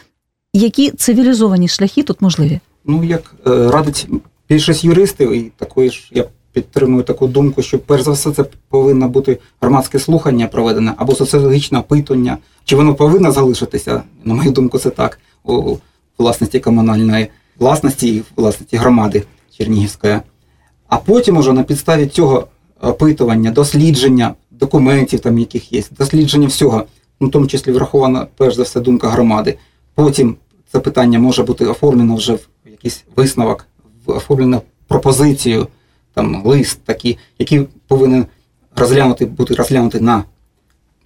які 0.53 0.91
цивілізовані 0.91 1.69
шляхи 1.69 2.03
тут 2.03 2.23
можливі? 2.23 2.61
Ну 2.85 3.05
як 3.05 3.35
е, 3.47 3.51
радить 3.71 4.09
більшість 4.49 4.85
юристів, 4.85 5.33
і 5.33 5.53
такої 5.57 5.91
ж 5.91 6.11
я 6.13 6.25
підтримую 6.53 7.03
таку 7.03 7.27
думку, 7.27 7.63
що 7.63 7.79
перш 7.79 8.03
за 8.03 8.11
все 8.11 8.33
це 8.33 8.45
повинно 8.69 9.09
бути 9.09 9.39
громадське 9.61 9.99
слухання 9.99 10.47
проведене 10.47 10.95
або 10.97 11.15
соціологічне 11.15 11.79
опитування. 11.79 12.39
Чи 12.65 12.77
воно 12.77 12.95
повинно 12.95 13.33
залишитися? 13.33 14.03
На 14.25 14.35
мою 14.35 14.51
думку, 14.51 14.79
це 14.79 14.91
так 14.91 15.19
у 15.45 15.77
власності 16.19 16.61
комунальної 16.61 17.29
власності 17.59 18.17
і 18.17 18.23
власності 18.37 18.77
громади 18.77 19.23
Чернігівської. 19.59 20.21
А 20.89 20.97
потім 20.97 21.37
уже 21.37 21.53
на 21.53 21.63
підставі 21.63 22.07
цього 22.07 22.47
опитування, 22.81 23.51
дослідження 23.51 24.35
документів, 24.51 25.21
там 25.21 25.39
яких 25.39 25.73
є, 25.73 25.83
дослідження 25.99 26.47
всього, 26.47 26.85
ну, 27.21 27.29
в 27.29 27.31
тому 27.31 27.47
числі 27.47 27.73
врахована 27.73 28.27
перш 28.37 28.55
за 28.55 28.63
все 28.63 28.81
думка 28.81 29.09
громади. 29.09 29.59
Потім 29.95 30.37
це 30.73 30.79
питання 30.79 31.19
може 31.19 31.43
бути 31.43 31.67
оформлено 31.67 32.15
вже 32.15 32.35
в 32.35 32.49
якийсь 32.67 33.05
висновок, 33.17 33.67
оформлено 34.07 34.63
пропозицію 34.89 35.67
там 36.21 36.43
лист 36.45 36.81
такий, 36.85 37.19
який 37.39 37.69
повинен 37.89 38.27
розглянути, 38.77 39.27
бути 39.27 39.55
розглянути 39.55 40.01
на 40.01 40.25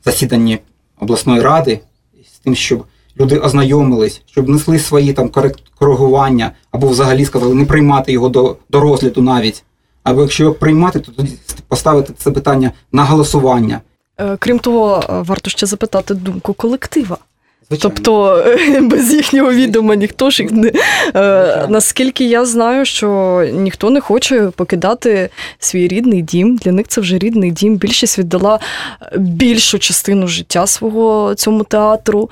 засіданні 0.04 0.58
обласної 1.00 1.40
ради 1.40 1.80
з 2.34 2.38
тим, 2.38 2.54
щоб 2.54 2.84
люди 3.20 3.38
ознайомились, 3.38 4.22
щоб 4.26 4.48
несли 4.48 4.78
свої 4.78 5.12
там 5.12 5.30
коригування, 5.78 6.52
або 6.70 6.88
взагалі 6.88 7.24
сказали 7.24 7.54
не 7.54 7.64
приймати 7.64 8.12
його 8.12 8.28
до, 8.28 8.56
до 8.70 8.80
розгляду 8.80 9.22
навіть. 9.22 9.64
Або 10.02 10.20
якщо 10.20 10.42
його 10.42 10.54
приймати, 10.54 11.00
то 11.00 11.12
тоді 11.12 11.32
поставити 11.68 12.12
це 12.18 12.30
питання 12.30 12.72
на 12.92 13.04
голосування. 13.04 13.80
Е, 14.18 14.36
крім 14.36 14.58
того, 14.58 15.04
варто 15.08 15.50
ще 15.50 15.66
запитати 15.66 16.14
думку 16.14 16.54
колектива. 16.54 17.18
Звичайно. 17.70 17.94
Тобто 17.94 18.44
без 18.80 19.12
їхнього 19.14 19.52
відома 19.52 19.94
ніхто 19.94 20.30
ж 20.30 20.44
не 20.50 20.72
е, 21.14 21.66
наскільки 21.68 22.24
я 22.24 22.44
знаю, 22.44 22.84
що 22.84 23.40
ніхто 23.52 23.90
не 23.90 24.00
хоче 24.00 24.50
покидати 24.56 25.30
свій 25.58 25.88
рідний 25.88 26.22
дім. 26.22 26.56
Для 26.56 26.72
них 26.72 26.88
це 26.88 27.00
вже 27.00 27.18
рідний 27.18 27.50
дім. 27.50 27.76
Більшість 27.76 28.18
віддала 28.18 28.60
більшу 29.16 29.78
частину 29.78 30.28
життя 30.28 30.66
свого 30.66 31.34
цьому 31.34 31.64
театру. 31.64 32.30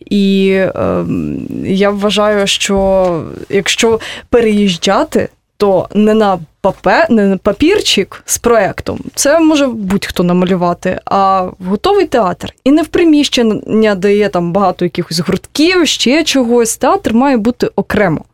І 0.00 0.48
е, 0.50 1.04
я 1.64 1.90
вважаю, 1.90 2.46
що 2.46 3.24
якщо 3.48 4.00
переїжджати, 4.30 5.28
то 5.56 5.88
не 5.94 6.14
на 6.14 6.38
папе, 6.60 7.06
не 7.10 7.26
на 7.26 7.36
папірчик 7.36 8.22
з 8.26 8.38
проектом, 8.38 9.00
це 9.14 9.40
може 9.40 9.66
будь-хто 9.66 10.22
намалювати, 10.22 11.00
а 11.04 11.50
готовий 11.66 12.06
театр. 12.06 12.54
І 12.64 12.70
не 12.70 12.82
в 12.82 12.86
приміщення, 12.86 13.94
де 13.94 14.16
є 14.16 14.28
там 14.28 14.52
багато 14.52 14.84
якихось 14.84 15.18
гуртків, 15.18 15.86
ще 15.86 16.24
чогось. 16.24 16.76
Театр 16.76 17.14
має 17.14 17.36
бути 17.36 17.70
окремо. 17.76 18.24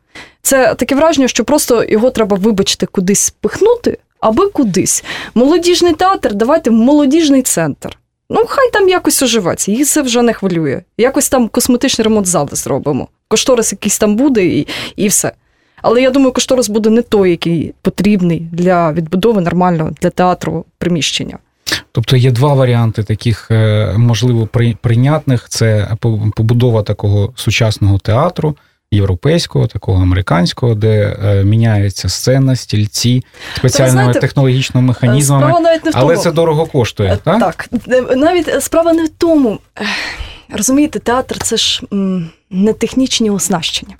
Це 0.42 0.74
таке 0.74 0.94
враження, 0.94 1.28
що 1.28 1.44
просто 1.44 1.84
його 1.84 2.10
треба, 2.10 2.36
вибачити, 2.36 2.86
кудись 2.86 3.20
спихнути, 3.20 3.98
аби 4.20 4.46
кудись. 4.46 5.04
Молодіжний 5.34 5.92
театр, 5.92 6.34
давайте 6.34 6.70
в 6.70 6.72
молодіжний 6.72 7.42
центр. 7.42 7.98
Ну, 8.30 8.44
хай 8.48 8.70
там 8.70 8.88
якось 8.88 9.22
оживеться, 9.22 9.72
їх 9.72 9.86
це 9.86 10.02
вже 10.02 10.22
не 10.22 10.32
хвилює. 10.32 10.82
Якось 10.98 11.28
там 11.28 11.48
косметичний 11.48 12.04
ремонт 12.04 12.26
зали 12.26 12.48
зробимо. 12.52 13.08
Кошторис 13.28 13.72
якийсь 13.72 13.98
там 13.98 14.16
буде 14.16 14.44
і, 14.44 14.66
і 14.96 15.08
все. 15.08 15.32
Але 15.82 16.02
я 16.02 16.10
думаю, 16.10 16.32
кошторис 16.32 16.68
буде 16.68 16.90
не 16.90 17.02
той, 17.02 17.30
який 17.30 17.74
потрібний 17.82 18.48
для 18.52 18.92
відбудови 18.92 19.40
нормального 19.40 19.90
для 19.90 20.10
театру 20.10 20.64
приміщення. 20.78 21.38
Тобто 21.92 22.16
є 22.16 22.30
два 22.30 22.54
варіанти 22.54 23.02
таких, 23.02 23.50
е, 23.50 23.94
можливо, 23.96 24.48
прийнятних: 24.80 25.48
це 25.48 25.88
побудова 26.36 26.82
такого 26.82 27.32
сучасного 27.36 27.98
театру. 27.98 28.56
Європейського, 28.92 29.66
такого 29.66 30.02
американського, 30.02 30.74
де 30.74 31.16
е, 31.24 31.44
міняється 31.44 32.08
сцена, 32.08 32.56
стільці 32.56 33.24
спеціальними 33.56 34.02
знаєте, 34.02 34.20
технологічними 34.20 34.86
механізмами, 34.86 35.60
навіть 35.60 35.84
не 35.84 35.90
в 35.90 35.94
але 35.96 36.16
це 36.16 36.32
дорого 36.32 36.66
коштує. 36.66 37.12
Е, 37.12 37.16
так, 37.16 37.40
Так, 37.40 37.68
навіть 38.16 38.62
справа 38.62 38.92
не 38.92 39.04
в 39.04 39.08
тому. 39.08 39.58
Розумієте, 40.48 40.98
театр 40.98 41.38
це 41.38 41.56
ж 41.56 41.82
не 42.50 42.72
технічні 42.72 43.30
оснащення. 43.30 43.94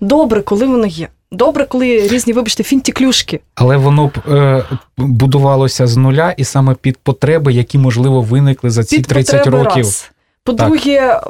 Добре, 0.00 0.42
коли 0.42 0.66
воно 0.66 0.86
є. 0.86 1.08
Добре, 1.32 1.64
коли 1.64 2.08
різні, 2.08 2.32
вибачте, 2.32 2.62
фінтіклюшки. 2.62 3.40
Але 3.54 3.76
воно 3.76 4.06
б 4.06 4.32
е, 4.32 4.64
будувалося 4.96 5.86
з 5.86 5.96
нуля 5.96 6.34
і 6.36 6.44
саме 6.44 6.74
під 6.74 6.96
потреби, 6.98 7.52
які 7.52 7.78
можливо 7.78 8.22
виникли 8.22 8.70
за 8.70 8.84
ці 8.84 8.96
Під 8.96 9.06
30 9.06 9.38
потреби 9.38 9.64
років. 9.64 9.84
раз. 9.84 10.10
По-друге, 10.44 10.90
е, 10.90 11.20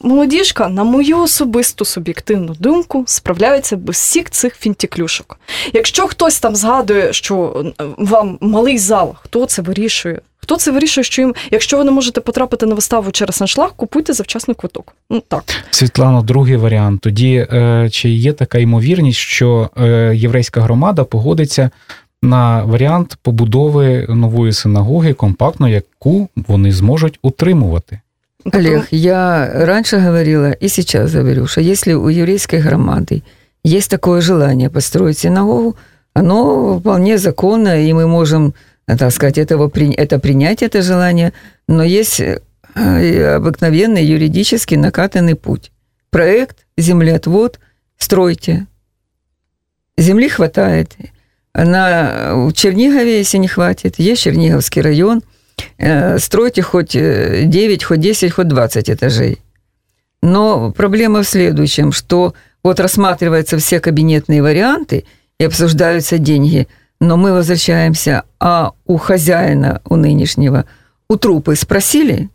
молодіжка, 0.00 0.68
на 0.68 0.84
мою 0.84 1.18
особисту 1.18 1.84
суб'єктивну 1.84 2.54
думку, 2.58 3.04
справляється 3.06 3.76
без 3.76 3.96
всіх 3.96 4.30
цих 4.30 4.56
фінтіклюшок. 4.56 5.38
Якщо 5.72 6.06
хтось 6.06 6.40
там 6.40 6.56
згадує, 6.56 7.12
що 7.12 7.64
е, 7.80 7.84
вам 7.98 8.38
малий 8.40 8.78
зал, 8.78 9.14
хто 9.22 9.46
це 9.46 9.62
вирішує? 9.62 10.20
Хто 10.49 10.57
це 10.57 10.71
вирішує, 10.71 11.03
що 11.03 11.21
їм, 11.21 11.35
якщо 11.51 11.77
ви 11.77 11.83
не 11.83 11.91
можете 11.91 12.21
потрапити 12.21 12.65
на 12.65 12.75
виставу 12.75 13.11
через 13.11 13.41
аншлаг, 13.41 13.73
купуйте 13.75 14.13
завчасно 14.13 14.55
квиток. 14.55 14.93
Ну 15.09 15.23
так. 15.27 15.43
Світлано, 15.71 16.21
другий 16.21 16.55
варіант. 16.55 17.01
Тоді 17.01 17.47
е, 17.53 17.89
чи 17.91 18.09
є 18.09 18.33
така 18.33 18.57
ймовірність, 18.57 19.19
що 19.19 19.69
е, 19.77 20.11
єврейська 20.15 20.61
громада 20.61 21.03
погодиться 21.03 21.69
на 22.21 22.63
варіант 22.63 23.17
побудови 23.21 24.05
нової 24.09 24.53
синагоги 24.53 25.13
компактно, 25.13 25.69
яку 25.69 26.29
вони 26.47 26.71
зможуть 26.71 27.19
утримувати? 27.21 27.99
Тобто, 28.43 28.59
Олег, 28.59 28.87
я 28.91 29.51
раньше 29.65 29.97
говорила 29.97 30.51
и 30.63 30.69
сейчас 30.69 31.13
говорю, 31.13 31.47
что 31.47 31.61
если 31.61 31.93
у 31.93 32.09
еврейской 32.09 32.59
громады 32.59 33.23
есть 33.63 33.89
такое 33.89 34.21
желание 34.21 34.69
построить 34.69 35.17
синагогу, 35.17 35.75
оно 36.13 36.77
вполне 36.79 37.17
законно, 37.17 37.75
и 37.75 37.93
мы 37.93 38.07
можем, 38.07 38.47
э, 38.47 38.53
Так 38.96 39.12
сказать, 39.12 39.38
этого, 39.38 39.68
при- 39.68 39.92
это 39.94 40.18
принять, 40.18 40.62
это 40.62 40.82
желание, 40.82 41.32
но 41.68 41.82
есть 41.82 42.20
э, 42.20 42.40
обыкновенный 42.74 44.04
юридически 44.04 44.74
накатанный 44.74 45.34
путь. 45.34 45.72
Проект, 46.10 46.66
землеотвод, 46.76 47.60
стройте. 47.98 48.66
Земли 49.96 50.28
хватает. 50.28 50.96
На, 51.52 52.32
в 52.34 52.52
Чернигове, 52.52 53.18
если 53.18 53.38
не 53.38 53.48
хватит, 53.48 53.98
есть 53.98 54.22
Черниговский 54.22 54.82
район, 54.82 55.22
э, 55.78 56.18
стройте 56.18 56.62
хоть 56.62 56.94
э, 56.94 57.42
9, 57.44 57.84
хоть 57.84 58.00
10, 58.00 58.32
хоть 58.32 58.48
20 58.48 58.90
этажей. 58.90 59.38
Но 60.22 60.70
проблема 60.72 61.22
в 61.22 61.28
следующем, 61.28 61.92
что 61.92 62.34
вот 62.62 62.78
рассматриваются 62.78 63.58
все 63.58 63.80
кабинетные 63.80 64.42
варианты 64.42 65.04
и 65.38 65.44
обсуждаются 65.44 66.18
деньги, 66.18 66.68
но 67.00 67.16
мы 67.16 67.32
возвращаемся, 67.32 68.24
а 68.38 68.72
у 68.86 68.96
хозяина, 68.98 69.80
у 69.86 69.96
нынешнего, 69.96 70.66
у 71.08 71.16
трупы 71.16 71.56
спросили, 71.56 72.28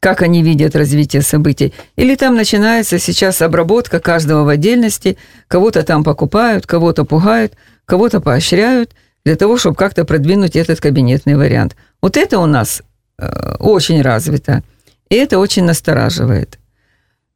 как 0.00 0.20
они 0.20 0.42
видят 0.42 0.76
развитие 0.76 1.22
событий, 1.22 1.72
или 1.96 2.14
там 2.16 2.34
начинается 2.34 2.98
сейчас 2.98 3.40
обработка 3.40 4.00
каждого 4.00 4.44
в 4.44 4.48
отдельности, 4.48 5.16
кого-то 5.48 5.82
там 5.82 6.04
покупают, 6.04 6.66
кого-то 6.66 7.04
пугают, 7.04 7.54
кого-то 7.86 8.20
поощряют, 8.20 8.92
для 9.24 9.36
того, 9.36 9.56
чтобы 9.56 9.76
как-то 9.76 10.04
продвинуть 10.04 10.56
этот 10.56 10.80
кабинетный 10.80 11.36
вариант. 11.36 11.76
Вот 12.02 12.18
это 12.18 12.38
у 12.38 12.46
нас 12.46 12.82
э, 13.18 13.56
очень 13.58 14.02
развито, 14.02 14.62
и 15.08 15.14
это 15.14 15.38
очень 15.38 15.64
настораживает. 15.64 16.58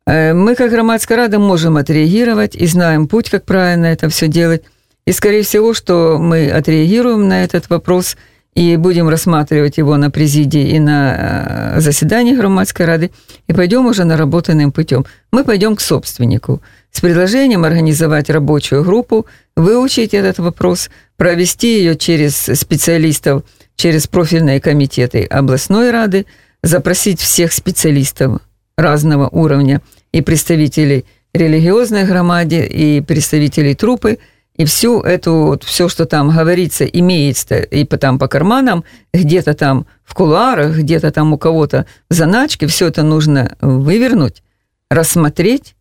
Э, 0.06 0.34
Мы, 0.34 0.54
как 0.54 0.70
громадская 0.70 1.16
рада, 1.16 1.38
можем 1.38 1.78
отреагировать 1.78 2.54
и 2.54 2.66
знаем 2.66 3.08
путь, 3.08 3.30
как 3.30 3.44
правильно 3.44 3.86
это 3.86 4.10
все 4.10 4.28
делать. 4.28 4.64
И, 5.08 5.12
скорее 5.12 5.42
всего, 5.42 5.72
что 5.72 6.18
мы 6.20 6.50
отреагируем 6.50 7.28
на 7.28 7.42
этот 7.42 7.70
вопрос 7.70 8.18
и 8.54 8.76
будем 8.76 9.08
рассматривать 9.08 9.78
его 9.78 9.96
на 9.96 10.10
президии 10.10 10.68
и 10.74 10.78
на 10.78 11.76
э, 11.76 11.80
заседании 11.80 12.34
громадской 12.34 12.84
рады, 12.84 13.10
и 13.46 13.54
пойдем 13.54 13.86
уже 13.86 14.04
наработанным 14.04 14.70
путем. 14.70 15.06
Мы 15.32 15.44
пойдем 15.44 15.76
к 15.76 15.80
собственнику 15.80 16.60
с 16.90 17.00
предложением 17.00 17.64
организовать 17.64 18.28
рабочую 18.28 18.84
группу, 18.84 19.24
выучить 19.56 20.12
этот 20.12 20.40
вопрос, 20.40 20.90
провести 21.16 21.78
ее 21.78 21.96
через 21.96 22.36
специалистов, 22.36 23.44
через 23.76 24.08
профильные 24.08 24.60
комитеты 24.60 25.24
областной 25.24 25.90
рады, 25.90 26.26
запросить 26.62 27.18
всех 27.18 27.54
специалистов 27.54 28.42
разного 28.76 29.26
уровня 29.30 29.80
и 30.12 30.20
представителей 30.20 31.06
религиозной 31.32 32.04
громаде, 32.04 32.66
и 32.66 33.00
представителей 33.00 33.74
трупы, 33.74 34.18
и 34.58 34.64
всю 34.64 35.00
эту, 35.00 35.34
вот, 35.34 35.64
все, 35.64 35.88
что 35.88 36.04
там 36.04 36.30
говорится, 36.30 36.84
имеется 36.84 37.60
и 37.60 37.84
по, 37.84 37.96
там 37.96 38.18
по 38.18 38.26
карманам, 38.26 38.84
где-то 39.14 39.54
там 39.54 39.86
в 40.04 40.14
кулуарах, 40.14 40.76
где-то 40.76 41.12
там 41.12 41.32
у 41.32 41.38
кого-то 41.38 41.86
в 42.10 42.14
заначке, 42.14 42.66
все 42.66 42.88
это 42.88 43.04
нужно 43.04 43.56
вывернуть, 43.60 44.42
рассмотреть 44.90 45.76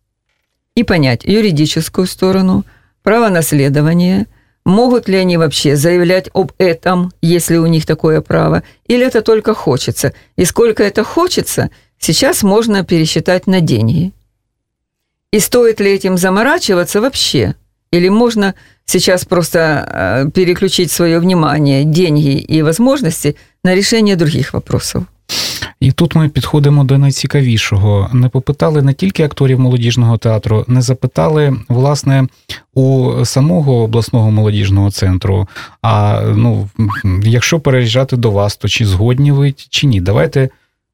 и 0.76 0.84
понять 0.84 1.24
юридическую 1.24 2.06
сторону, 2.06 2.64
право 3.02 3.28
наследования, 3.30 4.26
могут 4.64 5.08
ли 5.08 5.16
они 5.16 5.38
вообще 5.38 5.74
заявлять 5.74 6.30
об 6.32 6.52
этом, 6.58 7.12
если 7.20 7.56
у 7.56 7.66
них 7.66 7.84
такое 7.84 8.20
право, 8.20 8.62
или 8.86 9.04
это 9.04 9.22
только 9.22 9.54
хочется. 9.54 10.12
И 10.36 10.44
сколько 10.44 10.84
это 10.84 11.02
хочется, 11.02 11.70
сейчас 11.98 12.44
можно 12.44 12.84
пересчитать 12.84 13.48
на 13.48 13.60
деньги. 13.60 14.12
И 15.32 15.40
стоит 15.40 15.80
ли 15.80 15.90
этим 15.90 16.16
заморачиваться 16.16 17.00
вообще? 17.00 17.56
Или 17.90 18.08
можно 18.08 18.54
сейчас 18.84 19.24
просто 19.24 19.58
э, 19.58 20.30
переключить 20.30 20.90
свое 20.90 21.18
внимание, 21.18 21.84
деньги 21.84 22.38
и 22.38 22.62
возможности 22.62 23.36
на 23.64 23.74
решение 23.74 24.16
других 24.16 24.54
вопросов? 24.54 25.06
І 25.80 25.92
тут 25.92 26.14
ми 26.14 26.28
підходимо 26.28 26.84
до 26.84 26.98
найцікавішого. 26.98 28.10
Не 28.12 28.28
попитали 28.28 28.82
не 28.82 28.92
тільки 28.92 29.24
акторів 29.24 29.60
молодіжного 29.60 30.16
театру, 30.16 30.64
не 30.68 30.82
запитали 30.82 31.56
власне 31.68 32.26
у 32.74 33.12
самого 33.24 33.82
обласного 33.82 34.30
молодіжного 34.30 34.90
центру. 34.90 35.48
А 35.82 36.22
ну, 36.36 36.68
якщо 37.22 37.60
переїжджати 37.60 38.16
до 38.16 38.30
вас, 38.30 38.56
то 38.56 38.68
чи 38.68 38.86
згодні 38.86 39.32
ви 39.32 39.54
чи 39.70 39.86
ні? 39.86 40.00
Давайте 40.00 40.48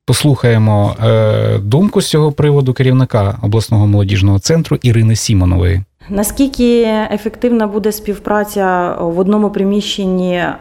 послухаємо 0.07 0.97
е, 1.05 1.59
думку 1.59 2.01
з 2.01 2.09
цього 2.09 2.33
приводу 2.33 2.73
керівника 2.73 3.39
обласного 3.43 3.87
молодіжного 3.87 4.39
центру 4.39 4.79
Ірини 4.83 5.17
Сімонової. 5.17 5.83
Наскільки 6.09 6.83
ефективна 7.11 7.67
буде 7.67 7.93
співпраця 7.93 8.97
в 9.01 9.19
одному 9.19 9.51
приміщенні 9.51 10.35
е, 10.37 10.55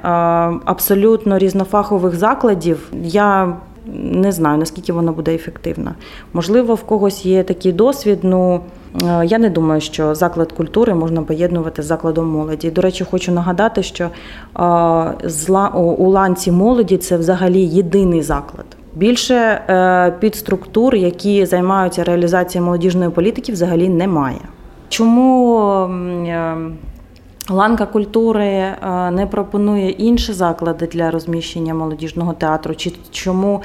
абсолютно 0.65 1.37
різнофахових 1.37 2.15
закладів, 2.15 2.89
я 3.03 3.55
не 3.93 4.31
знаю, 4.31 4.57
наскільки 4.57 4.93
вона 4.93 5.11
буде 5.11 5.35
ефективна. 5.35 5.95
Можливо, 6.33 6.75
в 6.75 6.83
когось 6.83 7.25
є 7.25 7.43
такий 7.43 7.71
досвід. 7.71 8.19
Ну 8.21 8.59
е, 9.03 9.25
я 9.25 9.37
не 9.37 9.49
думаю, 9.49 9.81
що 9.81 10.15
заклад 10.15 10.51
культури 10.51 10.93
можна 10.95 11.21
поєднувати 11.21 11.81
з 11.83 11.85
закладом 11.85 12.27
молоді. 12.29 12.71
До 12.71 12.81
речі, 12.81 13.03
хочу 13.11 13.31
нагадати, 13.31 13.83
що 13.83 14.09
е, 14.59 15.69
у- 15.77 16.09
ланці 16.09 16.51
молоді 16.51 16.97
це 16.97 17.17
взагалі 17.17 17.61
єдиний 17.61 18.21
заклад. 18.21 18.65
Більше 18.95 19.61
підструктур, 20.19 20.95
які 20.95 21.45
займаються 21.45 22.03
реалізацією 22.03 22.65
молодіжної 22.65 23.09
політики, 23.09 23.51
взагалі 23.51 23.89
немає. 23.89 24.39
Чому 24.93 25.59
е, 26.27 26.55
ланка 27.49 27.85
культури 27.85 28.45
е, 28.45 28.77
не 29.11 29.27
пропонує 29.27 29.89
інші 29.89 30.33
заклади 30.33 30.87
для 30.87 31.11
розміщення 31.11 31.73
молодіжного 31.73 32.33
театру? 32.33 32.75
Чи 32.75 32.91
чому 33.11 33.61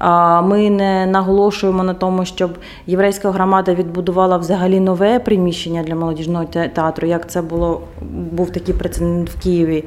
е, 0.00 0.40
ми 0.42 0.70
не 0.70 1.06
наголошуємо 1.06 1.82
на 1.82 1.94
тому, 1.94 2.24
щоб 2.24 2.50
єврейська 2.86 3.30
громада 3.30 3.74
відбудувала 3.74 4.36
взагалі 4.36 4.80
нове 4.80 5.18
приміщення 5.18 5.82
для 5.82 5.94
молодіжного 5.94 6.44
театру, 6.44 7.08
як 7.08 7.30
це 7.30 7.42
було 7.42 7.80
був 8.32 8.50
такий 8.50 8.74
прецедент 8.74 9.30
в 9.30 9.42
Києві 9.42 9.84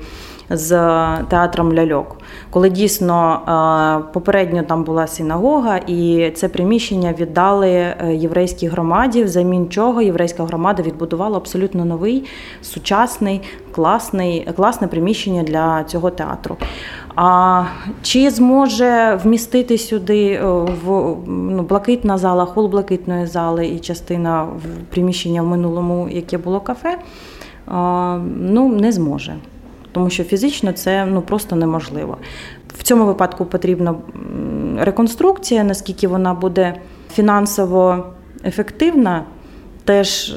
з 0.49 0.69
театром 1.29 1.73
ляльок, 1.73 2.17
коли 2.49 2.69
дійсно 2.69 3.39
е, 4.07 4.11
попередньо 4.13 4.63
там 4.63 4.83
була 4.83 5.07
синагога, 5.07 5.77
і 5.77 6.31
це 6.35 6.49
приміщення 6.49 7.13
віддали 7.19 7.69
е, 7.69 7.95
єврейській 8.15 8.67
громаді, 8.67 9.23
взамін 9.23 9.69
чого 9.69 10.01
єврейська 10.01 10.43
громада 10.43 10.83
відбудувала 10.83 11.37
абсолютно 11.37 11.85
новий, 11.85 12.25
сучасний, 12.61 13.41
класний, 13.71 14.47
класне 14.55 14.87
приміщення 14.87 15.43
для 15.43 15.83
цього 15.83 16.09
театру. 16.09 16.57
А 17.15 17.63
чи 18.01 18.29
зможе 18.29 19.19
вмістити 19.23 19.77
сюди 19.77 20.31
е, 20.31 20.45
в 20.85 21.15
ну, 21.27 21.63
блакитна 21.63 22.17
зала, 22.17 22.45
хол 22.45 22.67
блакитної 22.67 23.25
зали 23.25 23.67
і 23.67 23.79
частина 23.79 24.43
в 24.43 24.91
приміщення 24.93 25.41
в 25.41 25.45
минулому, 25.45 26.09
яке 26.11 26.37
було 26.37 26.59
кафе? 26.59 26.97
А, 27.67 28.17
Ну, 28.39 28.69
не 28.69 28.91
зможе 28.91 29.35
тому 29.95 30.09
що 30.09 30.23
фізично 30.23 30.71
це 30.71 31.05
ну 31.05 31.21
просто 31.21 31.55
неможливо. 31.55 32.17
В 32.77 32.83
цьому 32.83 33.05
випадку 33.05 33.45
потрібна 33.45 33.95
реконструкція, 34.79 35.63
наскільки 35.63 36.07
вона 36.07 36.33
буде 36.33 36.75
фінансово 37.13 38.05
ефективна, 38.45 39.23
теж 39.85 40.35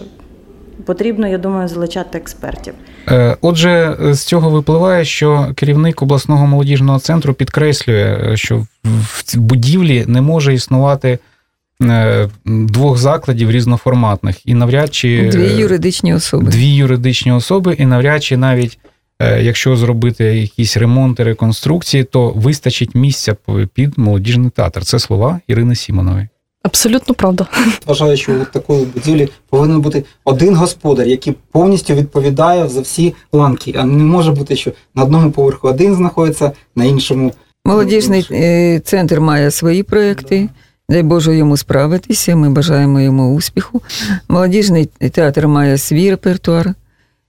потрібно, 0.85 1.29
я 1.29 1.39
думаю, 1.39 1.69
залучати 1.69 2.19
експертів. 2.19 2.75
Е, 3.09 3.37
Отже, 3.41 3.97
з 4.01 4.21
цього 4.21 4.51
випливає, 4.51 5.05
що 5.05 5.49
керівник 5.57 6.03
обласного 6.03 6.47
молодіжного 6.47 6.99
центру 6.99 7.35
підкреслює, 7.35 8.33
що 8.37 8.57
в- 8.85 9.37
будівлі 9.37 10.05
не 10.09 10.21
може 10.21 10.55
існувати 10.55 11.19
е, 11.83 12.29
двох 12.47 12.99
закладів 12.99 13.51
різноформатних, 13.51 14.47
і 14.47 14.55
навряд 14.55 14.95
чи 14.95 15.29
Дві 15.33 15.47
е, 15.47 15.61
юридичні 15.61 16.15
особи. 16.15 16.45
дві 16.51 16.75
юридичні 16.75 17.33
особи, 17.33 17.75
і 17.75 17.87
навряд 17.87 18.25
чи 18.25 18.37
навіть 18.37 18.79
якщо 19.21 19.77
зробити 19.77 20.25
якісь 20.25 20.77
ремонти, 20.77 21.25
реконструкції, 21.25 22.05
то 22.05 22.31
вистачить 22.31 22.95
місця 22.95 23.37
під 23.75 23.99
молодіжний 23.99 24.51
театр. 24.51 24.85
Це 24.85 24.99
слова 24.99 25.41
Ірини 25.47 25.75
Сімонової. 25.75 26.29
Абсолютно 26.63 27.15
правда. 27.15 27.47
Вважаю, 27.87 28.17
що 28.17 28.33
у 28.33 28.45
такої 28.45 28.85
будівлі 28.85 29.29
повинен 29.51 29.81
бути 29.81 30.05
один 30.25 30.55
господар, 30.55 31.07
який 31.07 31.35
повністю 31.53 31.95
відповідає 31.95 32.69
за 32.69 32.81
всі 32.81 33.15
ланки. 33.33 33.75
А 33.79 33.85
не 33.85 34.05
може 34.05 34.33
бути, 34.33 34.57
що 34.57 34.73
на 34.95 35.03
одному 35.03 35.31
поверху 35.31 35.69
один 35.69 35.95
знаходиться, 35.95 36.53
на 36.77 36.85
іншому 36.85 37.33
Молодіжний 37.65 38.29
е, 38.31 38.81
центр 38.81 39.21
має 39.21 39.51
свої 39.51 39.83
проекти. 39.83 40.49
Дай 40.89 41.03
Боже 41.03 41.37
йому 41.37 41.57
справитися. 41.57 42.37
Ми 42.37 42.51
бажаємо 42.51 43.01
йому 43.01 43.35
успіху. 43.35 43.83
Молодіжний 44.29 44.87
театр 45.13 45.47
має 45.47 45.79
свій 45.79 46.11
репертуар, 46.11 46.75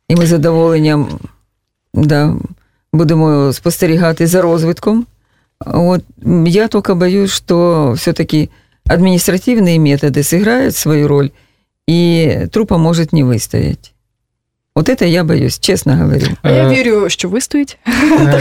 і 0.08 0.16
ми 0.16 0.26
з 0.26 0.30
задоволенням 0.30 1.08
да, 1.95 2.37
будемо 2.93 3.53
спостерігати 3.53 4.27
за 4.27 4.43
розвитком. 4.43 5.07
От 5.67 6.03
я 6.47 6.69
тільки 6.69 6.95
боюсь, 6.95 7.33
що 7.33 7.93
все-таки 7.97 8.51
административные 8.89 9.79
методы 9.79 10.23
сыграют 10.23 10.77
свою 10.77 11.09
роль, 11.09 11.31
и 11.87 12.49
трупа 12.53 12.79
может 12.79 13.13
не 13.13 13.25
выстоять. 13.25 13.93
Вот 14.80 14.88
это 14.88 15.06
я 15.06 15.24
боюсь, 15.26 15.60
честно 15.60 15.94
говорю. 15.98 16.28
А 16.42 16.52
я 16.52 16.64
Е, 16.64 16.70
вірю, 16.70 17.10
що 17.10 17.30
вистоїть. 17.30 17.78
Е, 17.88 17.92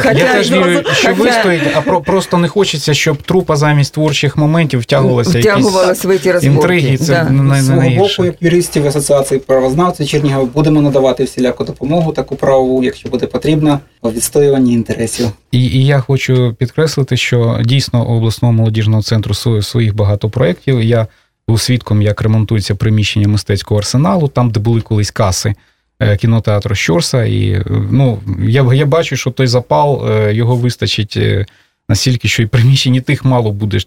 Я 0.16 0.32
теж 0.32 0.52
вірю, 0.52 0.82
що 0.92 1.14
вистоїть, 1.14 1.62
а 1.74 1.80
про, 1.80 2.00
просто 2.00 2.38
не 2.38 2.48
хочеться, 2.48 2.94
щоб 2.94 3.22
трупа 3.22 3.56
замість 3.56 3.94
творчих 3.94 4.36
моментів 4.36 4.80
втягувалася 4.80 5.38
якісь 5.38 5.52
Втягувалась 5.52 6.04
в 6.04 6.10
эти 6.10 6.32
разборки. 6.32 6.46
інтриги. 6.76 6.96
Це 6.96 7.12
да. 7.12 7.30
не 7.30 7.62
З 7.62 7.66
свого 7.66 7.90
боку, 7.90 8.24
як 8.24 8.34
юристів 8.40 8.86
Асоціації 8.86 9.40
правознавців 9.40 10.06
Чернігова, 10.06 10.48
будемо 10.54 10.82
надавати 10.82 11.24
всіляку 11.24 11.64
допомогу, 11.64 12.12
таку 12.12 12.36
правову, 12.36 12.84
якщо 12.84 13.08
буде 13.08 13.26
потрібно, 13.26 13.80
у 14.02 14.10
відстоюванні 14.10 14.72
інтересів. 14.72 15.26
І, 15.52 15.64
і 15.64 15.86
я 15.86 16.00
хочу 16.00 16.56
підкреслити, 16.58 17.16
що 17.16 17.60
дійсно 17.64 18.08
у 18.08 18.16
обласного 18.16 18.52
молодіжного 18.54 19.02
центру 19.02 19.34
сво- 19.34 19.62
своїх 19.62 19.94
багато 19.94 20.30
проєктів. 20.30 20.82
Я 20.82 21.06
був 21.48 21.60
свідком, 21.60 22.02
як 22.02 22.22
ремонтується 22.22 22.74
приміщення 22.74 23.28
мистецького 23.28 23.78
арсеналу, 23.78 24.28
там, 24.28 24.50
де 24.50 24.60
були 24.60 24.80
колись 24.80 25.10
каси 25.10 25.54
кінотеатру 26.20 26.74
Щорса. 26.74 27.24
І 27.24 27.50
е, 27.50 27.64
ну, 27.90 28.18
я, 28.42 28.74
я 28.74 28.86
бачу, 28.86 29.16
що 29.16 29.30
той 29.30 29.46
запал 29.46 30.10
е, 30.10 30.34
його 30.34 30.56
вистачить 30.56 31.14
е, 31.16 31.46
настільки, 31.88 32.28
що 32.28 32.42
і 32.42 32.46
приміщень 32.46 32.94
і 32.94 33.00
тих 33.00 33.24
мало 33.24 33.52
буде 33.52 33.78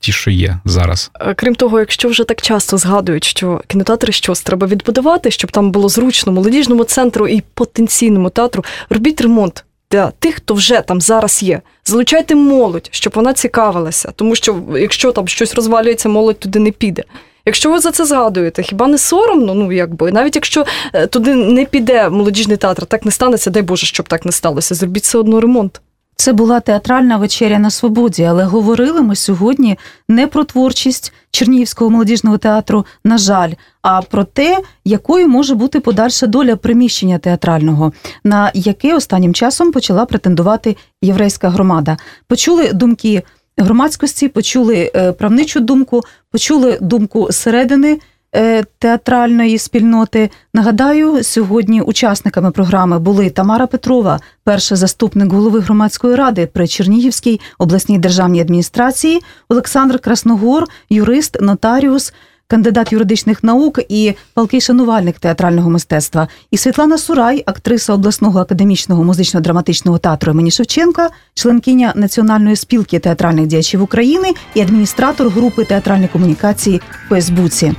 ті, 0.00 0.12
що 0.12 0.30
є 0.30 0.58
зараз. 0.64 1.10
Е, 1.20 1.34
Крім 1.34 1.54
того, 1.54 1.78
якщо 1.78 2.08
вже 2.08 2.24
так 2.24 2.42
часто 2.42 2.78
згадують, 2.78 3.24
що 3.24 3.62
кінотеатри 3.66 4.12
щось 4.12 4.40
треба 4.40 4.66
відбудувати, 4.66 5.30
щоб 5.30 5.50
там 5.50 5.70
було 5.70 5.88
зручно 5.88 6.32
молодіжному 6.32 6.84
центру 6.84 7.28
і 7.28 7.42
потенційному 7.54 8.30
театру, 8.30 8.64
робіть 8.90 9.20
ремонт 9.20 9.64
для 9.90 10.10
тих, 10.10 10.34
хто 10.34 10.54
вже 10.54 10.80
там 10.80 11.00
зараз 11.00 11.42
є. 11.42 11.60
Залучайте 11.84 12.34
молодь, 12.34 12.88
щоб 12.92 13.12
вона 13.16 13.34
цікавилася, 13.34 14.12
тому 14.16 14.34
що 14.34 14.60
якщо 14.78 15.12
там 15.12 15.28
щось 15.28 15.54
розвалюється, 15.54 16.08
молодь 16.08 16.38
туди 16.38 16.58
не 16.58 16.70
піде. 16.70 17.04
Якщо 17.46 17.70
ви 17.70 17.78
за 17.80 17.90
це 17.90 18.04
згадуєте, 18.04 18.62
хіба 18.62 18.86
не 18.86 18.98
соромно? 18.98 19.54
Ну 19.54 19.72
якби 19.72 20.12
навіть 20.12 20.34
якщо 20.34 20.64
е, 20.92 21.06
туди 21.06 21.34
не 21.34 21.64
піде 21.64 22.08
молодіжний 22.08 22.56
театр, 22.56 22.86
так 22.86 23.04
не 23.04 23.10
станеться, 23.10 23.50
дай 23.50 23.62
Боже, 23.62 23.86
щоб 23.86 24.08
так 24.08 24.24
не 24.24 24.32
сталося. 24.32 24.74
Зробіть 24.74 25.02
все 25.02 25.18
одно 25.18 25.40
ремонт. 25.40 25.80
Це 26.20 26.32
була 26.32 26.60
театральна 26.60 27.16
вечеря 27.16 27.58
на 27.58 27.70
свободі, 27.70 28.22
але 28.22 28.44
говорили 28.44 29.02
ми 29.02 29.16
сьогодні 29.16 29.78
не 30.08 30.26
про 30.26 30.44
творчість 30.44 31.12
Чернігівського 31.30 31.90
молодіжного 31.90 32.38
театру, 32.38 32.86
на 33.04 33.18
жаль, 33.18 33.52
а 33.82 34.02
про 34.02 34.24
те, 34.24 34.62
якою 34.84 35.28
може 35.28 35.54
бути 35.54 35.80
подальша 35.80 36.26
доля 36.26 36.56
приміщення 36.56 37.18
театрального, 37.18 37.92
на 38.24 38.50
яке 38.54 38.94
останнім 38.94 39.34
часом 39.34 39.72
почала 39.72 40.06
претендувати 40.06 40.76
єврейська 41.02 41.48
громада. 41.48 41.96
Почули 42.26 42.72
думки 42.72 43.22
громадськості, 43.58 44.28
почули 44.28 44.90
е, 44.96 45.12
правничу 45.12 45.60
думку, 45.60 46.02
почули 46.30 46.78
думку 46.80 47.28
середини 47.32 47.98
е, 48.34 48.64
театральної 48.78 49.58
спільноти. 49.58 50.30
Нагадаю, 50.54 51.24
сьогодні 51.24 51.80
учасниками 51.80 52.50
програми 52.50 52.98
були 52.98 53.30
Тамара 53.30 53.66
Петрова, 53.66 54.20
перший 54.44 54.76
заступник 54.76 55.32
голови 55.32 55.60
громадської 55.60 56.14
ради 56.14 56.46
при 56.46 56.68
Чернігівській 56.68 57.40
обласній 57.58 57.98
державній 57.98 58.40
адміністрації, 58.40 59.20
Олександр 59.48 59.98
Красногор, 59.98 60.64
юрист, 60.90 61.40
нотаріус. 61.40 62.12
Кандидат 62.50 62.92
юридичних 62.92 63.44
наук 63.44 63.80
і 63.88 64.14
палкий 64.34 64.60
шанувальник 64.60 65.18
театрального 65.18 65.70
мистецтва, 65.70 66.28
і 66.50 66.56
Світлана 66.56 66.98
Сурай, 66.98 67.42
актриса 67.46 67.92
обласного 67.92 68.40
академічного 68.40 69.04
музично-драматичного 69.04 69.98
театру 69.98 70.32
імені 70.32 70.50
Шевченка, 70.50 71.10
членкиня 71.34 71.92
Національної 71.96 72.56
спілки 72.56 72.98
театральних 72.98 73.46
діячів 73.46 73.82
України 73.82 74.34
і 74.54 74.60
адміністратор 74.60 75.28
групи 75.28 75.64
театральної 75.64 76.08
комунікації 76.08 76.80
в 77.06 77.08
Фейсбуці. 77.08 77.74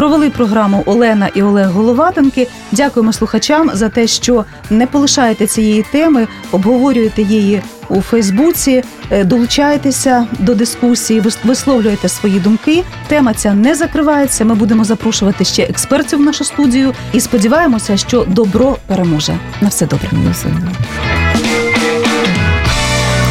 Провели 0.00 0.30
програму 0.30 0.82
Олена 0.86 1.28
і 1.34 1.42
Олег 1.42 1.70
Головатенки. 1.70 2.48
Дякуємо 2.72 3.12
слухачам 3.12 3.70
за 3.74 3.88
те, 3.88 4.06
що 4.06 4.44
не 4.70 4.86
полишаєте 4.86 5.46
цієї 5.46 5.82
теми, 5.92 6.28
обговорюєте 6.52 7.22
її 7.22 7.62
у 7.88 8.00
Фейсбуці, 8.00 8.82
е, 9.10 9.24
долучаєтеся 9.24 10.26
до 10.38 10.54
дискусії, 10.54 11.20
вис- 11.20 11.38
висловлюєте 11.44 12.08
свої 12.08 12.40
думки. 12.40 12.84
Тема 13.08 13.34
ця 13.34 13.54
не 13.54 13.74
закривається. 13.74 14.44
Ми 14.44 14.54
будемо 14.54 14.84
запрошувати 14.84 15.44
ще 15.44 15.62
експертів 15.62 16.18
в 16.18 16.22
нашу 16.22 16.44
студію 16.44 16.94
і 17.12 17.20
сподіваємося, 17.20 17.96
що 17.96 18.24
добро 18.28 18.76
переможе. 18.86 19.38
На 19.60 19.68
все 19.68 19.86
добре. 19.86 20.08
Ну, 20.12 20.30
все, 20.32 20.48
да. 20.48 21.29